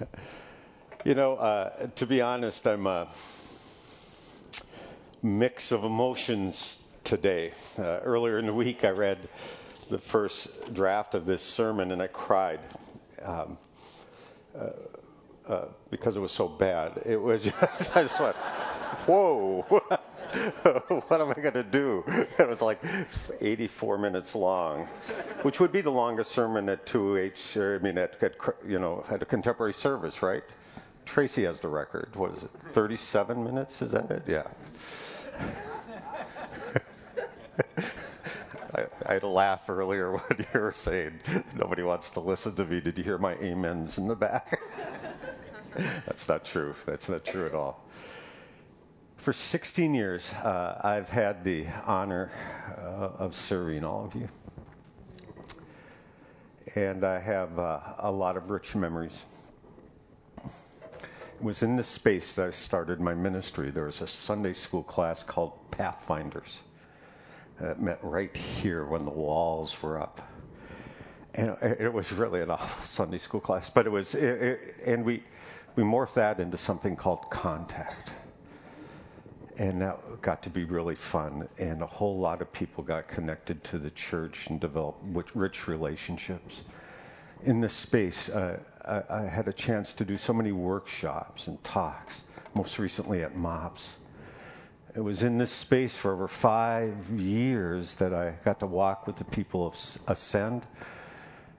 You 1.02 1.14
know, 1.14 1.36
uh, 1.36 1.86
to 1.96 2.04
be 2.04 2.20
honest, 2.20 2.66
I'm 2.66 2.86
a 2.86 3.08
mix 5.22 5.72
of 5.72 5.82
emotions 5.82 6.76
today. 7.04 7.52
Uh, 7.78 8.00
earlier 8.04 8.38
in 8.38 8.44
the 8.44 8.52
week, 8.52 8.84
I 8.84 8.90
read 8.90 9.16
the 9.88 9.96
first 9.96 10.74
draft 10.74 11.14
of 11.14 11.24
this 11.24 11.40
sermon 11.40 11.92
and 11.92 12.02
I 12.02 12.06
cried 12.08 12.60
um, 13.22 13.56
uh, 14.54 14.68
uh 15.48 15.64
because 15.90 16.16
it 16.18 16.20
was 16.20 16.32
so 16.32 16.48
bad. 16.48 17.00
It 17.06 17.16
was 17.16 17.44
just, 17.78 17.96
I 17.96 18.02
just 18.02 18.20
went, 18.20 18.36
whoa. 19.06 19.80
what 21.08 21.20
am 21.20 21.30
I 21.30 21.40
going 21.40 21.54
to 21.54 21.62
do? 21.62 22.04
It 22.38 22.48
was 22.48 22.62
like 22.62 22.80
84 23.40 23.98
minutes 23.98 24.34
long, 24.34 24.86
which 25.42 25.60
would 25.60 25.72
be 25.72 25.80
the 25.80 25.90
longest 25.90 26.30
sermon 26.30 26.68
at 26.68 26.86
2H, 26.86 27.78
I 27.80 27.82
mean, 27.82 27.98
at, 27.98 28.22
at, 28.22 28.34
you 28.66 28.78
know, 28.78 29.04
at 29.10 29.22
a 29.22 29.24
contemporary 29.24 29.72
service, 29.72 30.22
right? 30.22 30.44
Tracy 31.04 31.44
has 31.44 31.60
the 31.60 31.68
record. 31.68 32.14
What 32.14 32.32
is 32.32 32.44
it? 32.44 32.50
37 32.66 33.42
minutes? 33.42 33.82
Is 33.82 33.92
that 33.92 34.10
it? 34.10 34.22
Yeah. 34.26 34.46
I, 38.74 38.86
I, 39.06 39.14
had 39.14 39.24
a 39.24 39.28
laugh 39.28 39.68
earlier 39.68 40.12
when 40.16 40.38
you 40.38 40.60
were 40.60 40.72
saying 40.76 41.18
nobody 41.56 41.82
wants 41.82 42.10
to 42.10 42.20
listen 42.20 42.54
to 42.54 42.64
me. 42.64 42.80
Did 42.80 42.96
you 42.96 43.04
hear 43.04 43.18
my 43.18 43.34
amens 43.36 43.98
in 43.98 44.06
the 44.06 44.14
back? 44.14 44.60
That's 46.06 46.28
not 46.28 46.44
true. 46.44 46.74
That's 46.86 47.08
not 47.08 47.24
true 47.24 47.46
at 47.46 47.54
all. 47.54 47.84
For 49.20 49.34
16 49.34 49.92
years, 49.92 50.32
uh, 50.32 50.80
I've 50.82 51.10
had 51.10 51.44
the 51.44 51.66
honor 51.84 52.32
uh, 52.78 53.22
of 53.22 53.34
serving 53.34 53.84
all 53.84 54.06
of 54.06 54.14
you. 54.14 54.28
And 56.74 57.04
I 57.04 57.18
have 57.18 57.58
uh, 57.58 57.80
a 57.98 58.10
lot 58.10 58.38
of 58.38 58.48
rich 58.48 58.74
memories 58.74 59.26
it 60.42 61.42
was 61.42 61.62
in 61.62 61.76
this 61.76 61.88
space 61.88 62.32
that 62.34 62.48
I 62.48 62.50
started 62.50 62.98
my 62.98 63.12
ministry. 63.12 63.68
There 63.68 63.84
was 63.84 64.00
a 64.00 64.06
Sunday 64.06 64.54
school 64.54 64.82
class 64.82 65.22
called 65.22 65.52
Pathfinders 65.70 66.62
that 67.60 67.78
met 67.78 67.98
right 68.02 68.34
here 68.34 68.86
when 68.86 69.04
the 69.04 69.10
walls 69.10 69.82
were 69.82 70.00
up. 70.00 70.26
And 71.34 71.58
it 71.62 71.92
was 71.92 72.10
really 72.10 72.40
an 72.40 72.50
awful 72.50 72.86
Sunday 72.86 73.18
school 73.18 73.40
class, 73.40 73.68
but 73.68 73.84
it 73.84 73.90
was, 73.90 74.14
it, 74.14 74.42
it, 74.42 74.76
and 74.86 75.04
we, 75.04 75.24
we 75.76 75.82
morphed 75.82 76.14
that 76.14 76.40
into 76.40 76.56
something 76.56 76.96
called 76.96 77.28
contact. 77.28 78.12
And 79.60 79.82
that 79.82 80.22
got 80.22 80.42
to 80.44 80.50
be 80.50 80.64
really 80.64 80.94
fun, 80.94 81.46
and 81.58 81.82
a 81.82 81.86
whole 81.86 82.18
lot 82.18 82.40
of 82.40 82.50
people 82.50 82.82
got 82.82 83.08
connected 83.08 83.62
to 83.64 83.76
the 83.76 83.90
church 83.90 84.46
and 84.48 84.58
developed 84.58 85.04
rich 85.34 85.68
relationships. 85.68 86.64
In 87.42 87.60
this 87.60 87.74
space, 87.74 88.30
uh, 88.30 88.58
I, 88.86 89.02
I, 89.10 89.26
had 89.26 89.48
a 89.48 89.52
chance 89.52 89.92
to 89.92 90.04
do 90.06 90.16
so 90.16 90.32
many 90.32 90.50
workshops 90.50 91.46
and 91.46 91.62
talks, 91.62 92.24
most 92.54 92.78
recently 92.78 93.22
at 93.22 93.36
MOPS. 93.36 93.98
It 94.96 95.00
was 95.00 95.22
in 95.22 95.36
this 95.36 95.52
space 95.52 95.94
for 95.94 96.14
over 96.14 96.26
five 96.26 96.94
years 97.10 97.96
that 97.96 98.14
I 98.14 98.36
got 98.46 98.60
to 98.60 98.66
walk 98.66 99.06
with 99.06 99.16
the 99.16 99.24
people 99.24 99.66
of 99.66 99.74
Ascend 100.08 100.66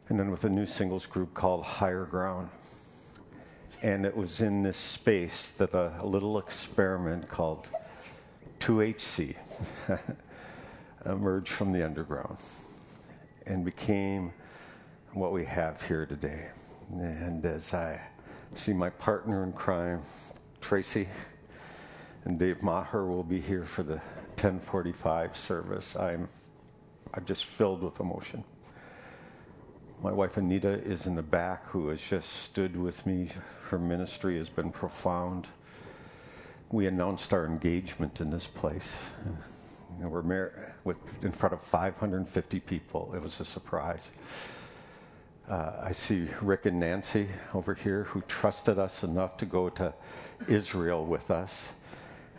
and 0.09 0.19
then 0.19 0.31
with 0.31 0.43
a 0.43 0.49
new 0.49 0.65
singles 0.65 1.05
group 1.05 1.35
called 1.35 1.63
Higher 1.63 2.05
Ground. 2.05 2.49
And 3.83 4.07
it 4.07 4.17
was 4.17 4.41
in 4.41 4.63
this 4.63 4.77
space 4.77 5.51
that 5.51 5.75
a, 5.75 5.93
a 5.99 6.05
little 6.07 6.39
experiment 6.39 7.29
called 7.29 7.69
2HC 8.61 9.35
emerged 11.07 11.49
from 11.49 11.71
the 11.71 11.83
underground 11.83 12.37
and 13.47 13.65
became 13.65 14.31
what 15.13 15.31
we 15.31 15.43
have 15.43 15.81
here 15.81 16.05
today. 16.05 16.49
And 16.91 17.43
as 17.43 17.73
I 17.73 17.99
see 18.53 18.71
my 18.71 18.91
partner 18.91 19.43
in 19.43 19.53
crime, 19.53 19.99
Tracy, 20.61 21.07
and 22.25 22.37
Dave 22.37 22.61
Maher 22.61 23.05
will 23.05 23.23
be 23.23 23.41
here 23.41 23.65
for 23.65 23.81
the 23.81 23.95
1045 24.37 25.35
service, 25.35 25.95
I'm, 25.95 26.29
I'm 27.15 27.25
just 27.25 27.45
filled 27.45 27.81
with 27.81 27.99
emotion. 27.99 28.43
My 30.03 30.11
wife 30.11 30.37
Anita 30.37 30.69
is 30.69 31.07
in 31.07 31.15
the 31.15 31.23
back, 31.23 31.65
who 31.69 31.87
has 31.87 32.01
just 32.01 32.29
stood 32.29 32.75
with 32.75 33.07
me. 33.07 33.29
Her 33.69 33.79
ministry 33.79 34.37
has 34.37 34.49
been 34.49 34.69
profound. 34.69 35.47
We 36.71 36.87
announced 36.87 37.33
our 37.33 37.45
engagement 37.45 38.21
in 38.21 38.29
this 38.29 38.47
place. 38.47 39.11
We're 39.99 40.21
married 40.21 40.53
with, 40.85 40.97
in 41.21 41.31
front 41.31 41.53
of 41.53 41.61
550 41.61 42.59
people. 42.61 43.11
It 43.13 43.21
was 43.21 43.41
a 43.41 43.45
surprise. 43.45 44.11
Uh, 45.49 45.73
I 45.83 45.91
see 45.91 46.29
Rick 46.41 46.67
and 46.67 46.79
Nancy 46.79 47.27
over 47.53 47.73
here 47.73 48.05
who 48.05 48.21
trusted 48.21 48.79
us 48.79 49.03
enough 49.03 49.35
to 49.37 49.45
go 49.45 49.67
to 49.69 49.93
Israel 50.47 51.05
with 51.05 51.29
us. 51.29 51.73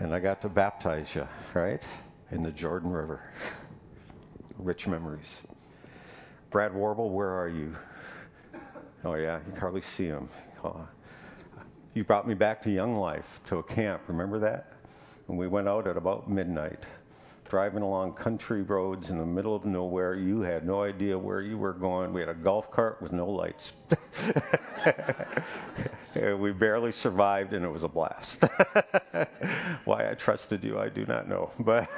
And 0.00 0.14
I 0.14 0.18
got 0.18 0.40
to 0.42 0.48
baptize 0.48 1.14
you, 1.14 1.28
right? 1.52 1.86
In 2.30 2.42
the 2.42 2.52
Jordan 2.52 2.90
River. 2.90 3.20
Rich 4.56 4.88
memories. 4.88 5.42
Brad 6.48 6.72
Warble, 6.72 7.10
where 7.10 7.30
are 7.30 7.48
you? 7.48 7.76
Oh, 9.04 9.14
yeah, 9.14 9.40
you 9.46 9.52
can 9.52 9.60
hardly 9.60 9.82
see 9.82 10.06
him. 10.06 10.26
Oh. 10.64 10.88
You 11.94 12.04
brought 12.04 12.26
me 12.26 12.34
back 12.34 12.62
to 12.62 12.70
Young 12.70 12.96
Life, 12.96 13.40
to 13.46 13.58
a 13.58 13.62
camp. 13.62 14.02
Remember 14.08 14.38
that? 14.38 14.72
And 15.28 15.36
we 15.36 15.46
went 15.46 15.68
out 15.68 15.86
at 15.86 15.96
about 15.96 16.28
midnight 16.28 16.80
driving 17.52 17.82
along 17.82 18.14
country 18.14 18.62
roads 18.62 19.10
in 19.10 19.18
the 19.18 19.26
middle 19.26 19.54
of 19.54 19.66
nowhere. 19.66 20.14
You 20.14 20.40
had 20.40 20.66
no 20.66 20.82
idea 20.82 21.18
where 21.18 21.42
you 21.42 21.58
were 21.58 21.74
going. 21.74 22.14
We 22.14 22.20
had 22.20 22.30
a 22.30 22.34
golf 22.34 22.70
cart 22.70 23.02
with 23.02 23.12
no 23.12 23.28
lights. 23.28 23.74
we 26.14 26.52
barely 26.52 26.92
survived, 26.92 27.52
and 27.52 27.62
it 27.62 27.68
was 27.68 27.82
a 27.82 27.88
blast. 27.88 28.44
Why 29.84 30.10
I 30.10 30.14
trusted 30.14 30.64
you, 30.64 30.78
I 30.78 30.88
do 30.88 31.04
not 31.04 31.28
know. 31.28 31.50
But 31.60 31.90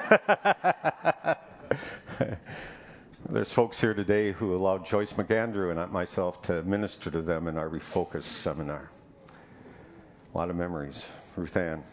there's 3.28 3.52
folks 3.52 3.80
here 3.80 3.94
today 3.94 4.32
who 4.32 4.56
allowed 4.56 4.84
Joyce 4.84 5.12
McAndrew 5.12 5.70
and 5.70 5.92
myself 5.92 6.42
to 6.42 6.64
minister 6.64 7.12
to 7.12 7.22
them 7.22 7.46
in 7.46 7.56
our 7.56 7.68
Refocus 7.68 8.24
seminar. 8.24 8.90
A 10.34 10.38
lot 10.38 10.50
of 10.50 10.56
memories. 10.56 11.12
Ruth 11.36 11.56
Ann, 11.56 11.84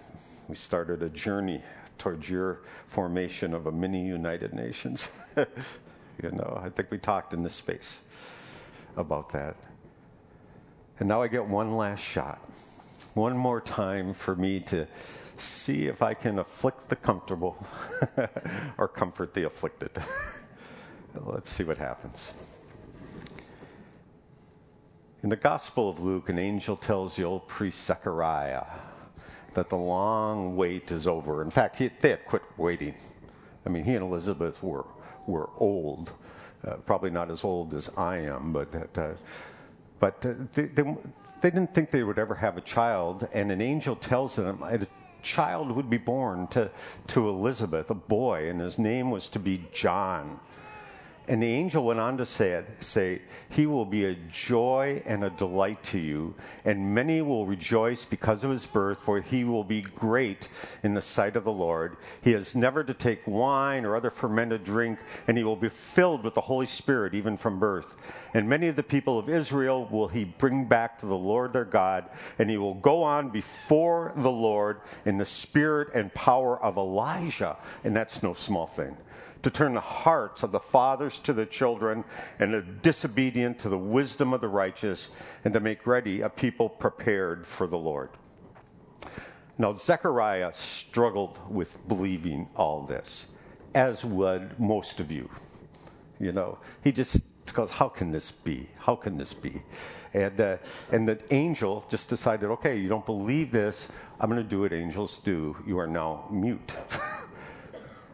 we 0.49 0.55
started 0.55 1.03
a 1.03 1.09
journey 1.09 1.61
towards 1.99 2.27
your 2.27 2.61
formation 2.87 3.53
of 3.53 3.67
a 3.67 3.71
mini 3.71 4.03
United 4.03 4.51
Nations. 4.55 5.11
you 5.37 6.31
know, 6.31 6.59
I 6.63 6.69
think 6.69 6.89
we 6.89 6.97
talked 6.97 7.35
in 7.35 7.43
this 7.43 7.53
space 7.53 8.01
about 8.97 9.29
that. 9.33 9.55
And 10.99 11.07
now 11.07 11.21
I 11.21 11.27
get 11.27 11.45
one 11.45 11.77
last 11.77 11.99
shot, 11.99 12.39
one 13.13 13.37
more 13.37 13.61
time 13.61 14.11
for 14.15 14.35
me 14.35 14.59
to 14.61 14.87
see 15.37 15.85
if 15.85 16.01
I 16.01 16.15
can 16.15 16.39
afflict 16.39 16.89
the 16.89 16.95
comfortable 16.95 17.63
or 18.79 18.87
comfort 18.87 19.35
the 19.35 19.43
afflicted. 19.43 19.91
Let's 21.13 21.51
see 21.51 21.63
what 21.63 21.77
happens. 21.77 22.60
In 25.23 25.29
the 25.29 25.35
Gospel 25.35 25.87
of 25.87 25.99
Luke, 25.99 26.29
an 26.29 26.39
angel 26.39 26.75
tells 26.75 27.15
the 27.15 27.23
old 27.25 27.47
priest 27.47 27.85
Zechariah 27.85 28.65
that 29.53 29.69
the 29.69 29.77
long 29.77 30.55
wait 30.55 30.91
is 30.91 31.05
over. 31.05 31.43
In 31.43 31.51
fact, 31.51 31.77
he, 31.77 31.91
they 31.99 32.09
had 32.09 32.25
quit 32.25 32.41
waiting. 32.57 32.95
I 33.63 33.69
mean, 33.69 33.83
he 33.83 33.93
and 33.93 34.03
Elizabeth 34.03 34.63
were, 34.63 34.85
were 35.27 35.51
old, 35.57 36.13
uh, 36.65 36.77
probably 36.77 37.11
not 37.11 37.29
as 37.29 37.43
old 37.43 37.75
as 37.75 37.91
I 37.95 38.17
am, 38.17 38.51
but, 38.51 38.73
uh, 38.97 39.09
but 39.99 40.25
uh, 40.25 40.33
they, 40.53 40.63
they, 40.63 40.83
they, 41.41 41.51
didn't 41.51 41.75
think 41.75 41.91
they 41.91 42.03
would 42.03 42.17
ever 42.17 42.33
have 42.33 42.57
a 42.57 42.61
child, 42.61 43.27
and 43.31 43.51
an 43.51 43.61
angel 43.61 43.95
tells 43.95 44.37
them 44.37 44.63
a 44.63 44.87
child 45.21 45.71
would 45.71 45.89
be 45.89 45.99
born 45.99 46.47
to, 46.47 46.71
to 47.07 47.29
Elizabeth, 47.29 47.91
a 47.91 47.95
boy, 47.95 48.49
and 48.49 48.59
his 48.59 48.79
name 48.79 49.11
was 49.11 49.29
to 49.29 49.37
be 49.37 49.67
John. 49.71 50.39
And 51.31 51.41
the 51.41 51.47
angel 51.47 51.85
went 51.85 52.01
on 52.01 52.17
to 52.17 52.25
say, 52.25 52.61
say, 52.81 53.21
He 53.47 53.65
will 53.65 53.85
be 53.85 54.03
a 54.03 54.15
joy 54.29 55.01
and 55.05 55.23
a 55.23 55.29
delight 55.29 55.81
to 55.85 55.97
you, 55.97 56.35
and 56.65 56.93
many 56.93 57.21
will 57.21 57.45
rejoice 57.45 58.03
because 58.03 58.43
of 58.43 58.51
his 58.51 58.65
birth, 58.65 58.99
for 58.99 59.21
he 59.21 59.45
will 59.45 59.63
be 59.63 59.79
great 59.79 60.49
in 60.83 60.93
the 60.93 61.01
sight 61.01 61.37
of 61.37 61.45
the 61.45 61.51
Lord. 61.53 61.95
He 62.19 62.33
is 62.33 62.53
never 62.53 62.83
to 62.83 62.93
take 62.93 63.25
wine 63.25 63.85
or 63.85 63.95
other 63.95 64.11
fermented 64.11 64.65
drink, 64.65 64.99
and 65.25 65.37
he 65.37 65.45
will 65.45 65.55
be 65.55 65.69
filled 65.69 66.25
with 66.25 66.33
the 66.33 66.41
Holy 66.41 66.65
Spirit 66.65 67.13
even 67.13 67.37
from 67.37 67.59
birth. 67.59 67.95
And 68.33 68.49
many 68.49 68.67
of 68.67 68.75
the 68.75 68.83
people 68.83 69.17
of 69.17 69.29
Israel 69.29 69.87
will 69.89 70.09
he 70.09 70.25
bring 70.25 70.65
back 70.65 70.99
to 70.99 71.05
the 71.05 71.17
Lord 71.17 71.53
their 71.53 71.63
God, 71.63 72.09
and 72.39 72.49
he 72.49 72.57
will 72.57 72.73
go 72.73 73.03
on 73.03 73.29
before 73.29 74.11
the 74.17 74.29
Lord 74.29 74.81
in 75.05 75.17
the 75.17 75.25
spirit 75.25 75.91
and 75.93 76.13
power 76.13 76.61
of 76.61 76.75
Elijah. 76.75 77.55
And 77.85 77.95
that's 77.95 78.21
no 78.21 78.33
small 78.33 78.67
thing 78.67 78.97
to 79.43 79.49
turn 79.49 79.73
the 79.73 79.79
hearts 79.79 80.43
of 80.43 80.51
the 80.51 80.59
fathers 80.59 81.19
to 81.19 81.33
the 81.33 81.45
children 81.45 82.03
and 82.39 82.53
the 82.53 82.61
disobedient 82.61 83.59
to 83.59 83.69
the 83.69 83.77
wisdom 83.77 84.33
of 84.33 84.41
the 84.41 84.47
righteous, 84.47 85.09
and 85.43 85.53
to 85.53 85.59
make 85.59 85.87
ready 85.87 86.21
a 86.21 86.29
people 86.29 86.69
prepared 86.69 87.45
for 87.45 87.67
the 87.67 87.77
Lord. 87.77 88.09
Now, 89.57 89.73
Zechariah 89.73 90.53
struggled 90.53 91.39
with 91.49 91.87
believing 91.87 92.49
all 92.55 92.81
this, 92.81 93.27
as 93.75 94.03
would 94.03 94.59
most 94.59 94.99
of 94.99 95.11
you. 95.11 95.29
You 96.19 96.31
know, 96.31 96.59
he 96.83 96.91
just 96.91 97.21
goes, 97.53 97.71
how 97.71 97.89
can 97.89 98.11
this 98.11 98.31
be? 98.31 98.69
How 98.79 98.95
can 98.95 99.17
this 99.17 99.33
be? 99.33 99.61
And, 100.13 100.39
uh, 100.39 100.57
and 100.91 101.07
the 101.07 101.19
angel 101.33 101.85
just 101.89 102.09
decided, 102.09 102.49
okay, 102.51 102.77
you 102.77 102.89
don't 102.89 103.05
believe 103.05 103.51
this. 103.51 103.87
I'm 104.19 104.29
going 104.29 104.41
to 104.41 104.47
do 104.47 104.61
what 104.61 104.73
angels 104.73 105.17
do. 105.19 105.55
You 105.65 105.79
are 105.79 105.87
now 105.87 106.27
mute. 106.31 106.75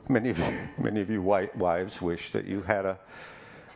many 0.09 0.29
of 0.29 0.39
you, 0.39 0.53
many 0.83 1.01
of 1.01 1.09
you 1.09 1.21
white 1.21 1.55
wives 1.55 2.01
wish 2.01 2.31
that 2.31 2.45
you 2.45 2.61
had 2.61 2.85
a, 2.85 2.99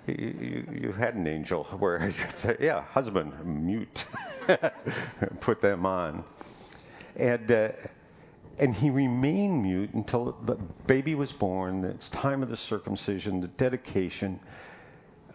you, 0.08 0.66
you, 0.72 0.92
had 0.92 1.16
an 1.16 1.28
angel 1.28 1.64
where 1.66 2.06
you 2.06 2.14
could 2.14 2.38
say, 2.38 2.58
yeah, 2.60 2.82
husband, 2.82 3.34
mute. 3.46 4.06
Put 5.40 5.62
them 5.62 5.86
on. 5.86 6.24
And, 7.16 7.52
uh, 7.52 7.70
and 8.58 8.74
he 8.74 8.90
remained 8.90 9.64
mute 9.64 9.94
until 9.94 10.38
the 10.46 10.56
baby 10.88 11.16
was 11.16 11.32
born, 11.32 11.84
it's 11.86 12.10
time 12.10 12.44
of 12.44 12.50
the 12.50 12.58
circumcision, 12.58 13.42
the 13.42 13.48
dedication. 13.48 14.40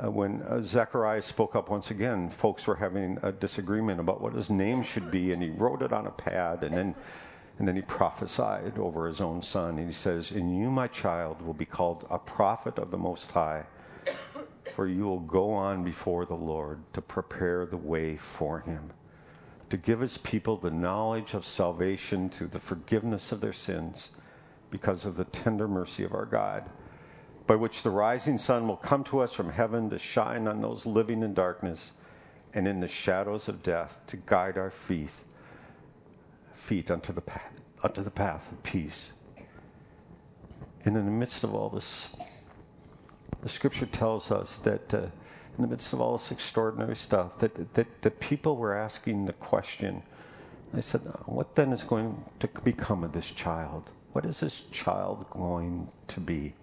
Uh, 0.03 0.11
when 0.11 0.43
uh, 0.43 0.61
Zechariah 0.61 1.23
spoke 1.23 1.57
up 1.57 1.71
once 1.71 1.91
again, 1.91 2.29
folks 2.29 2.67
were 2.67 2.75
having 2.75 3.19
a 3.23 3.33
disagreement 3.33 3.99
about 3.99 4.21
what 4.21 4.35
his 4.35 4.51
name 4.51 4.83
should 4.83 5.11
be, 5.11 5.33
and 5.33 5.43
he 5.43 5.49
wrote 5.49 5.81
it 5.81 5.93
on 5.93 6.07
a 6.07 6.11
pad, 6.11 6.63
and 6.63 6.77
then, 6.77 6.95
and 7.59 7.67
then 7.67 7.77
he 7.77 7.83
prophesied 7.83 8.79
over 8.79 9.07
his 9.07 9.21
own 9.21 9.41
son. 9.43 9.79
And 9.79 9.87
he 9.87 9.93
says, 9.93 10.31
And 10.31 10.59
you, 10.59 10.71
my 10.71 10.89
child, 10.89 11.41
will 11.41 11.55
be 11.55 11.65
called 11.65 12.07
a 12.11 12.19
prophet 12.19 12.79
of 12.79 12.91
the 12.91 12.99
Most 12.99 13.31
High, 13.33 13.65
for 14.73 14.87
you 14.87 15.05
will 15.05 15.21
go 15.21 15.53
on 15.53 15.85
before 15.85 16.27
the 16.27 16.35
Lord 16.35 16.81
to 16.93 17.01
prepare 17.01 17.65
the 17.65 17.77
way 17.77 18.17
for 18.17 18.61
him 18.61 18.93
to 19.71 19.77
give 19.77 20.01
his 20.01 20.19
people 20.19 20.57
the 20.57 20.71
knowledge 20.71 21.35
of 21.35 21.45
salvation 21.45 22.31
through 22.31 22.49
the 22.49 22.61
forgiveness 22.61 23.33
of 23.33 23.41
their 23.41 23.53
sins 23.53 24.11
because 24.71 25.05
of 25.05 25.17
the 25.17 25.25
tender 25.25 25.67
mercy 25.67 26.05
of 26.05 26.15
our 26.15 26.25
God, 26.25 26.69
by 27.47 27.57
which 27.57 27.83
the 27.83 27.91
rising 27.91 28.39
sun 28.39 28.69
will 28.69 28.77
come 28.77 29.03
to 29.05 29.21
us 29.21 29.33
from 29.33 29.51
heaven 29.51 29.91
to 29.91 29.99
shine 29.99 30.47
on 30.47 30.61
those 30.61 30.87
living 30.87 31.23
in 31.23 31.35
darkness 31.35 31.93
and 32.55 32.67
in 32.69 32.81
the 32.81 32.89
shadows 32.89 33.49
of 33.49 33.63
death 33.63 34.01
to 34.07 34.17
guide 34.17 34.57
our 34.57 34.71
feet, 34.71 35.11
feet 36.67 36.91
unto 36.91 37.13
the 37.13 37.21
path, 37.21 37.53
unto 37.85 38.03
the 38.03 38.11
path 38.11 38.51
of 38.51 38.61
peace. 38.65 39.13
And 40.85 40.97
in 40.97 41.05
the 41.05 41.13
midst 41.13 41.45
of 41.45 41.55
all 41.55 41.69
this, 41.69 42.09
the 43.43 43.49
scripture 43.49 43.87
tells 43.87 44.33
us 44.33 44.59
that 44.59 44.93
uh, 44.93 45.03
in 45.57 45.63
the 45.63 45.69
midst 45.69 45.93
of 45.93 46.01
all 46.01 46.17
this 46.19 46.33
extraordinary 46.33 46.97
stuff, 46.97 47.39
that, 47.39 47.75
that, 47.75 48.03
that 48.03 48.19
people 48.19 48.57
were 48.57 48.75
asking 48.75 49.27
the 49.27 49.33
question. 49.33 50.03
I 50.75 50.81
said, 50.81 51.03
What 51.27 51.55
then 51.55 51.73
is 51.73 51.85
going 51.85 52.25
to 52.41 52.49
become 52.65 53.05
of 53.05 53.13
this 53.13 53.31
child? 53.31 53.93
What 54.13 54.27
is 54.27 54.41
this 54.41 54.65
child 54.73 55.27
going 55.31 55.93
to 56.09 56.21
be? 56.21 56.55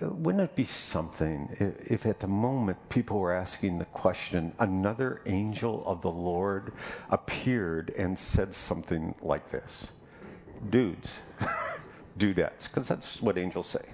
Wouldn't 0.00 0.44
it 0.44 0.56
be 0.56 0.64
something 0.64 1.56
if, 1.58 1.90
if 1.90 2.06
at 2.06 2.20
the 2.20 2.26
moment 2.26 2.76
people 2.88 3.18
were 3.18 3.32
asking 3.32 3.78
the 3.78 3.84
question, 3.86 4.52
another 4.58 5.22
angel 5.26 5.82
of 5.86 6.02
the 6.02 6.10
Lord 6.10 6.72
appeared 7.10 7.90
and 7.96 8.18
said 8.18 8.54
something 8.54 9.14
like 9.22 9.50
this? 9.50 9.92
Dudes. 10.68 11.20
dudettes, 12.18 12.68
because 12.68 12.88
that's 12.88 13.20
what 13.20 13.36
angels 13.36 13.66
say, 13.66 13.84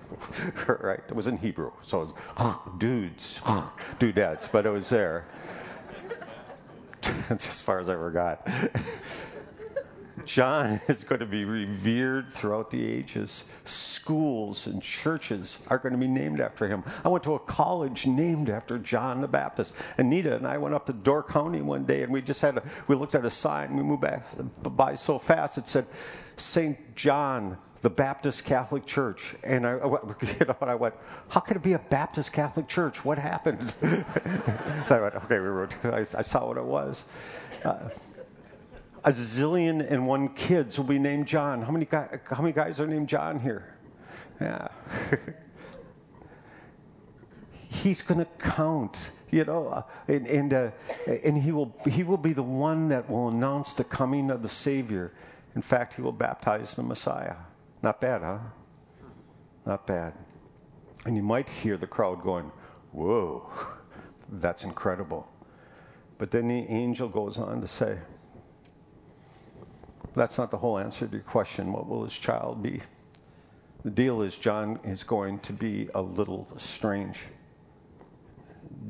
right? 0.80 1.00
It 1.08 1.14
was 1.14 1.26
in 1.26 1.38
Hebrew, 1.38 1.72
so 1.82 1.98
it 1.98 2.00
was 2.00 2.14
oh, 2.38 2.72
dudes, 2.78 3.42
oh, 3.46 3.72
dudettes, 3.98 4.50
but 4.50 4.66
it 4.66 4.70
was 4.70 4.88
there. 4.88 5.26
that's 7.28 7.48
as 7.48 7.60
far 7.60 7.80
as 7.80 7.88
I 7.88 7.94
ever 7.94 8.10
got. 8.10 8.46
John 10.24 10.80
is 10.88 11.04
going 11.04 11.20
to 11.20 11.26
be 11.26 11.44
revered 11.44 12.30
throughout 12.30 12.70
the 12.70 12.84
ages. 12.84 13.44
Schools 13.64 14.66
and 14.66 14.82
churches 14.82 15.58
are 15.68 15.78
going 15.78 15.92
to 15.92 15.98
be 15.98 16.08
named 16.08 16.40
after 16.40 16.68
him. 16.68 16.84
I 17.04 17.08
went 17.08 17.24
to 17.24 17.34
a 17.34 17.38
college 17.38 18.06
named 18.06 18.50
after 18.50 18.78
John 18.78 19.20
the 19.20 19.28
Baptist. 19.28 19.74
Anita 19.98 20.36
and 20.36 20.46
I 20.46 20.58
went 20.58 20.74
up 20.74 20.86
to 20.86 20.92
Door 20.92 21.24
County 21.24 21.62
one 21.62 21.84
day 21.84 22.02
and 22.02 22.12
we 22.12 22.22
just 22.22 22.40
had 22.40 22.58
a, 22.58 22.62
we 22.88 22.96
looked 22.96 23.14
at 23.14 23.24
a 23.24 23.30
sign. 23.30 23.76
We 23.76 23.82
moved 23.82 24.02
back 24.02 24.26
by 24.62 24.94
so 24.94 25.18
fast 25.18 25.58
it 25.58 25.68
said 25.68 25.86
St. 26.36 26.96
John 26.96 27.58
the 27.82 27.90
Baptist 27.90 28.44
Catholic 28.44 28.86
Church. 28.86 29.34
And 29.42 29.66
I, 29.66 29.74
you 29.74 30.46
know, 30.46 30.56
I 30.60 30.74
went, 30.74 30.94
how 31.28 31.40
could 31.40 31.56
it 31.56 31.62
be 31.62 31.74
a 31.74 31.78
Baptist 31.78 32.32
Catholic 32.32 32.68
Church? 32.68 33.04
What 33.04 33.18
happened? 33.18 33.74
I 33.82 35.00
went, 35.00 35.14
okay, 35.16 35.40
we 35.40 35.48
wrote, 35.48 35.74
I, 35.84 36.00
I 36.00 36.22
saw 36.22 36.46
what 36.46 36.56
it 36.56 36.64
was. 36.64 37.04
Uh, 37.64 37.88
a 39.04 39.10
zillion 39.10 39.84
and 39.90 40.06
one 40.06 40.28
kids 40.34 40.78
will 40.78 40.86
be 40.86 40.98
named 40.98 41.26
John. 41.26 41.62
How 41.62 41.72
many, 41.72 41.84
guys, 41.84 42.20
how 42.30 42.40
many 42.40 42.52
guys 42.52 42.80
are 42.80 42.86
named 42.86 43.08
John 43.08 43.40
here? 43.40 43.74
Yeah. 44.40 44.68
He's 47.68 48.02
going 48.02 48.20
to 48.20 48.30
count 48.38 49.10
you 49.32 49.46
know, 49.46 49.68
uh, 49.68 49.82
and 50.08 50.26
and, 50.26 50.52
uh, 50.52 50.70
and 51.24 51.38
he 51.38 51.52
will 51.52 51.74
he 51.90 52.04
will 52.04 52.18
be 52.18 52.34
the 52.34 52.42
one 52.42 52.90
that 52.90 53.08
will 53.08 53.28
announce 53.28 53.72
the 53.72 53.82
coming 53.82 54.30
of 54.30 54.42
the 54.42 54.48
Savior. 54.48 55.10
In 55.56 55.62
fact, 55.62 55.94
he 55.94 56.02
will 56.02 56.12
baptize 56.12 56.76
the 56.76 56.82
Messiah. 56.82 57.36
Not 57.82 58.00
bad, 58.00 58.20
huh? 58.20 58.38
Not 59.64 59.86
bad. 59.86 60.12
And 61.06 61.16
you 61.16 61.22
might 61.22 61.48
hear 61.48 61.78
the 61.78 61.86
crowd 61.86 62.22
going, 62.22 62.52
Whoa, 62.92 63.50
that's 64.32 64.64
incredible. 64.64 65.26
But 66.18 66.30
then 66.30 66.48
the 66.48 66.66
angel 66.68 67.08
goes 67.08 67.38
on 67.38 67.62
to 67.62 67.66
say, 67.66 67.98
That's 70.14 70.38
not 70.38 70.50
the 70.50 70.58
whole 70.58 70.78
answer 70.78 71.06
to 71.06 71.12
your 71.12 71.22
question. 71.22 71.72
What 71.72 71.88
will 71.88 72.04
his 72.04 72.16
child 72.16 72.62
be? 72.62 72.80
The 73.82 73.90
deal 73.90 74.22
is, 74.22 74.36
John 74.36 74.78
is 74.84 75.02
going 75.02 75.40
to 75.40 75.52
be 75.52 75.88
a 75.94 76.02
little 76.02 76.46
strange, 76.56 77.24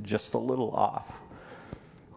just 0.03 0.35
a 0.35 0.39
little 0.39 0.71
off. 0.73 1.19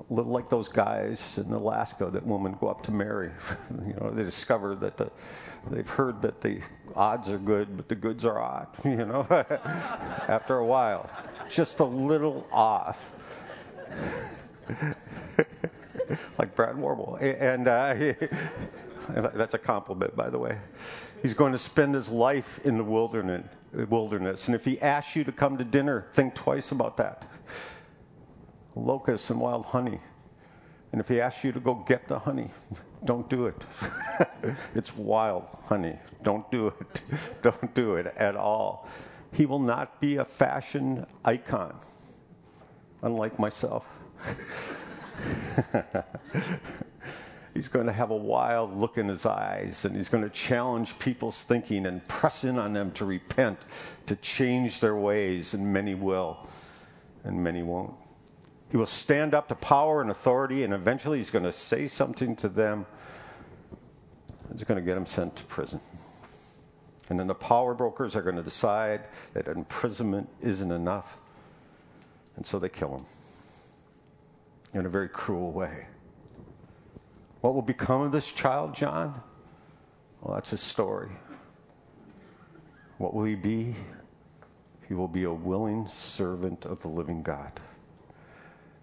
A 0.10 0.14
little 0.14 0.32
like 0.32 0.50
those 0.50 0.68
guys 0.68 1.38
in 1.38 1.52
Alaska 1.54 2.10
that 2.12 2.26
women 2.26 2.58
go 2.60 2.68
up 2.68 2.84
to 2.84 2.92
marry. 2.92 3.32
you 3.88 3.94
know, 3.94 4.12
they 4.12 4.24
discover 4.24 4.76
that 4.76 4.98
the 4.98 5.10
they've 5.72 5.90
heard 5.90 6.22
that 6.22 6.42
the 6.42 6.60
odds 6.96 7.30
are 7.30 7.38
good, 7.38 7.78
but 7.78 7.88
the 7.88 7.96
goods 7.96 8.26
are 8.26 8.40
odd, 8.40 8.68
you 8.86 9.06
know, 9.06 9.26
after 10.28 10.58
a 10.58 10.66
while. 10.66 11.10
Just 11.50 11.80
a 11.80 11.86
little 11.86 12.46
off. 12.52 13.12
like 16.38 16.56
Brad 16.56 16.78
Warble. 16.78 17.18
And, 17.22 17.68
uh, 17.68 18.14
that's 19.10 19.54
a 19.54 19.60
compliment, 19.60 20.16
by 20.16 20.30
the 20.30 20.40
way. 20.40 20.58
He's 21.22 21.34
going 21.34 21.52
to 21.52 21.58
spend 21.58 21.96
his 21.96 22.10
life 22.10 22.60
in 22.64 22.78
the 22.78 22.84
wilderness. 22.84 24.48
And 24.48 24.56
if 24.56 24.66
he 24.66 24.80
asks 24.82 25.16
you 25.16 25.24
to 25.24 25.32
come 25.32 25.58
to 25.58 25.64
dinner, 25.64 26.08
think 26.14 26.36
twice 26.36 26.72
about 26.72 26.98
that. 26.98 27.30
Locusts 28.76 29.30
and 29.30 29.40
wild 29.40 29.68
honey. 29.68 30.00
And 30.92 31.02
if 31.02 31.08
he 31.08 31.20
asks 31.20 31.44
you 31.44 31.52
to 31.52 31.60
go 31.60 31.76
get 31.88 32.08
the 32.08 32.20
honey, 32.20 32.50
don't 33.04 33.30
do 33.30 33.48
it. 33.48 33.62
it's 34.76 34.96
wild 34.96 35.48
honey. 35.64 35.98
Don't 36.24 36.50
do 36.52 36.68
it. 36.68 37.02
Don't 37.42 37.74
do 37.76 37.96
it 37.96 38.08
at 38.18 38.36
all. 38.36 38.88
He 39.32 39.46
will 39.46 39.60
not 39.60 40.00
be 40.00 40.16
a 40.16 40.26
fashion 40.26 41.06
icon, 41.24 41.76
unlike 43.02 43.38
myself. 43.38 43.86
he's 47.56 47.70
going 47.70 47.86
to 47.88 47.94
have 47.94 48.12
a 48.12 48.16
wild 48.16 48.76
look 48.78 48.98
in 48.98 49.08
his 49.08 49.26
eyes 49.26 49.86
and 49.86 49.96
he's 49.96 50.10
going 50.10 50.24
to 50.24 50.30
challenge 50.30 51.00
people's 51.00 51.42
thinking 51.42 51.86
and 51.88 52.06
press 52.08 52.44
in 52.44 52.60
on 52.60 52.74
them 52.74 52.92
to 52.92 53.06
repent, 53.06 53.58
to 54.06 54.16
change 54.18 54.82
their 54.82 54.96
ways, 54.96 55.54
and 55.54 55.74
many 55.74 55.96
will, 55.96 56.48
and 57.24 57.42
many 57.42 57.64
won't. 57.64 57.96
He 58.70 58.78
will 58.78 58.86
stand 58.86 59.34
up 59.34 59.48
to 59.48 59.56
power 59.56 60.02
and 60.02 60.12
authority, 60.12 60.64
and 60.64 60.74
eventually 60.74 61.18
he's 61.18 61.32
going 61.32 61.46
to 61.46 61.54
say 61.54 61.88
something 61.88 62.36
to 62.36 62.50
them. 62.50 62.86
It's 64.52 64.64
going 64.66 64.80
to 64.80 64.86
get 64.86 64.98
him 64.98 65.06
sent 65.06 65.38
to 65.38 65.44
prison. 65.46 65.80
And 67.10 67.18
then 67.20 67.28
the 67.28 67.36
power 67.36 67.74
brokers 67.74 68.16
are 68.16 68.22
going 68.22 68.36
to 68.36 68.44
decide 68.44 69.06
that 69.34 69.48
imprisonment 69.48 70.28
isn't 70.42 70.72
enough. 70.72 71.22
And 72.36 72.46
so 72.46 72.60
they 72.60 72.70
kill 72.70 72.98
him 72.98 73.06
in 74.74 74.86
a 74.86 74.90
very 74.90 75.08
cruel 75.08 75.54
way. 75.54 75.88
What 77.46 77.54
will 77.54 77.62
become 77.62 78.02
of 78.02 78.12
this 78.12 78.32
child, 78.32 78.74
John? 78.74 79.22
Well, 80.20 80.34
that's 80.34 80.50
his 80.50 80.62
story. 80.62 81.12
What 82.98 83.14
will 83.14 83.26
he 83.26 83.36
be? 83.36 83.76
He 84.88 84.96
will 84.96 85.08
be 85.08 85.26
a 85.26 85.32
willing 85.32 85.86
servant 85.86 86.66
of 86.66 86.80
the 86.80 86.88
living 86.88 87.22
God. 87.22 87.52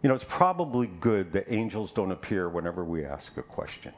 You 0.00 0.08
know, 0.08 0.14
it's 0.14 0.22
probably 0.22 0.86
good 0.86 1.32
that 1.32 1.52
angels 1.52 1.90
don't 1.90 2.12
appear 2.12 2.48
whenever 2.48 2.84
we 2.84 3.04
ask 3.04 3.36
a 3.36 3.42
question. 3.42 3.94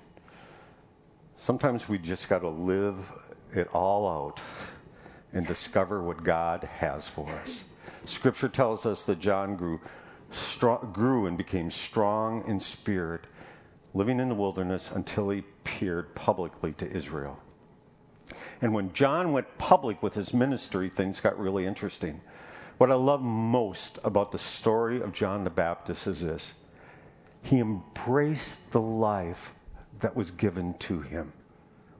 Sometimes 1.36 1.86
we 1.86 1.98
just 1.98 2.30
got 2.30 2.38
to 2.38 2.48
live 2.48 3.12
it 3.52 3.68
all 3.74 4.08
out 4.08 4.40
and 5.34 5.46
discover 5.46 6.02
what 6.02 6.24
God 6.24 6.64
has 6.78 7.06
for 7.06 7.28
us. 7.28 7.64
Scripture 8.06 8.48
tells 8.48 8.86
us 8.86 9.04
that 9.04 9.20
John 9.20 9.56
grew, 9.56 9.78
strong, 10.30 10.90
grew 10.90 11.26
and 11.26 11.36
became 11.36 11.70
strong 11.70 12.48
in 12.48 12.58
spirit, 12.58 13.26
living 13.94 14.18
in 14.20 14.28
the 14.28 14.34
wilderness 14.34 14.90
until 14.90 15.30
he 15.30 15.38
appeared 15.38 16.14
publicly 16.14 16.72
to 16.72 16.90
Israel. 16.90 17.38
And 18.60 18.74
when 18.74 18.92
John 18.92 19.32
went 19.32 19.58
public 19.58 20.02
with 20.02 20.14
his 20.14 20.34
ministry, 20.34 20.88
things 20.88 21.20
got 21.20 21.38
really 21.38 21.66
interesting 21.66 22.20
What 22.76 22.90
I 22.90 22.94
love 22.94 23.22
most 23.22 24.00
about 24.02 24.32
the 24.32 24.38
story 24.38 25.00
of 25.00 25.12
John 25.12 25.44
the 25.44 25.50
Baptist 25.50 26.06
is 26.06 26.20
this 26.20 26.54
he 27.42 27.60
embraced 27.60 28.72
the 28.72 28.80
life 28.80 29.54
that 30.00 30.16
was 30.16 30.30
given 30.30 30.74
to 30.74 31.02
him, 31.02 31.32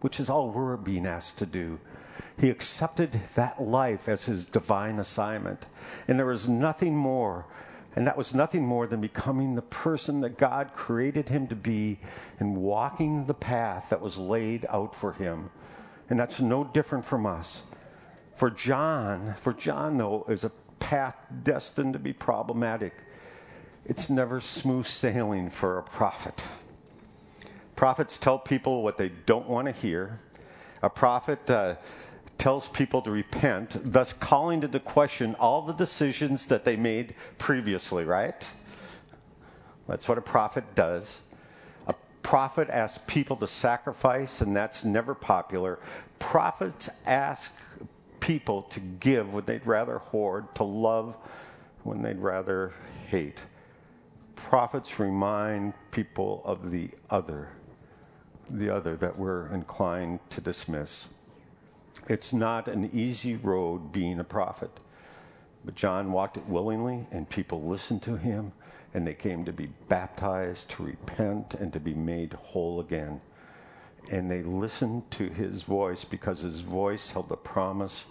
which 0.00 0.18
is 0.18 0.30
all 0.30 0.50
we're 0.50 0.76
being 0.76 1.06
asked 1.06 1.38
to 1.38 1.46
do. 1.46 1.78
He 2.40 2.50
accepted 2.50 3.12
that 3.34 3.62
life 3.62 4.08
as 4.08 4.24
his 4.24 4.44
divine 4.44 4.98
assignment. 4.98 5.66
And 6.08 6.18
there 6.18 6.26
was 6.26 6.48
nothing 6.48 6.96
more, 6.96 7.46
and 7.96 8.06
that 8.06 8.16
was 8.16 8.34
nothing 8.34 8.66
more 8.66 8.86
than 8.86 9.00
becoming 9.00 9.54
the 9.54 9.62
person 9.62 10.20
that 10.22 10.36
God 10.36 10.72
created 10.74 11.28
him 11.28 11.46
to 11.46 11.54
be 11.54 11.98
and 12.40 12.56
walking 12.56 13.26
the 13.26 13.34
path 13.34 13.90
that 13.90 14.00
was 14.00 14.18
laid 14.18 14.66
out 14.68 14.94
for 14.94 15.12
him. 15.12 15.50
And 16.10 16.18
that's 16.18 16.40
no 16.40 16.64
different 16.64 17.04
from 17.04 17.24
us. 17.24 17.62
For 18.34 18.50
John, 18.50 19.34
for 19.34 19.52
John 19.52 19.96
though, 19.96 20.24
is 20.28 20.42
a 20.42 20.50
path 20.80 21.16
destined 21.44 21.92
to 21.92 21.98
be 21.98 22.12
problematic. 22.12 22.94
It's 23.84 24.10
never 24.10 24.40
smooth 24.40 24.86
sailing 24.86 25.50
for 25.50 25.78
a 25.78 25.82
prophet. 25.82 26.44
Prophets 27.76 28.18
tell 28.18 28.38
people 28.38 28.82
what 28.82 28.98
they 28.98 29.10
don't 29.26 29.48
want 29.48 29.66
to 29.66 29.72
hear. 29.72 30.18
A 30.82 30.90
prophet 30.90 31.50
uh, 31.50 31.76
tells 32.38 32.68
people 32.68 33.00
to 33.02 33.10
repent, 33.10 33.78
thus 33.84 34.12
calling 34.12 34.62
into 34.62 34.80
question 34.80 35.34
all 35.36 35.62
the 35.62 35.72
decisions 35.72 36.46
that 36.46 36.64
they 36.64 36.76
made 36.76 37.14
previously, 37.38 38.04
right? 38.04 38.50
That's 39.86 40.08
what 40.08 40.18
a 40.18 40.22
prophet 40.22 40.74
does. 40.74 41.22
A 41.86 41.94
prophet 42.22 42.68
asks 42.70 43.02
people 43.06 43.36
to 43.36 43.46
sacrifice, 43.46 44.40
and 44.40 44.56
that's 44.56 44.84
never 44.84 45.14
popular. 45.14 45.78
Prophets 46.18 46.88
ask 47.06 47.54
people 48.20 48.62
to 48.62 48.80
give 48.80 49.34
when 49.34 49.44
they'd 49.44 49.66
rather 49.66 49.98
hoard, 49.98 50.54
to 50.54 50.64
love 50.64 51.16
when 51.82 52.02
they'd 52.02 52.18
rather 52.18 52.72
hate. 53.08 53.42
Prophets 54.34 54.98
remind 54.98 55.74
people 55.90 56.42
of 56.44 56.70
the 56.70 56.90
other, 57.10 57.48
the 58.48 58.70
other 58.70 58.96
that 58.96 59.18
we're 59.18 59.46
inclined 59.48 60.18
to 60.30 60.40
dismiss. 60.40 61.06
It's 62.08 62.32
not 62.32 62.68
an 62.68 62.90
easy 62.92 63.37
road 63.37 63.92
being 63.92 64.20
a 64.20 64.25
prophet, 64.25 64.70
but 65.64 65.75
John 65.75 66.12
walked 66.12 66.37
it 66.37 66.46
willingly, 66.46 67.06
and 67.11 67.28
people 67.28 67.62
listened 67.62 68.02
to 68.02 68.16
him, 68.16 68.52
and 68.92 69.06
they 69.06 69.14
came 69.14 69.44
to 69.44 69.52
be 69.52 69.70
baptized, 69.88 70.70
to 70.70 70.84
repent, 70.84 71.54
and 71.54 71.73
to 71.73 71.80
be 71.80 71.94
made 71.94 72.34
whole 72.34 72.80
again. 72.80 73.20
And 74.11 74.30
they 74.30 74.42
listened 74.42 75.11
to 75.12 75.28
his 75.30 75.62
voice 75.62 76.04
because 76.04 76.40
his 76.40 76.61
voice 76.61 77.11
held 77.11 77.30
the 77.30 77.37
promise 77.37 78.04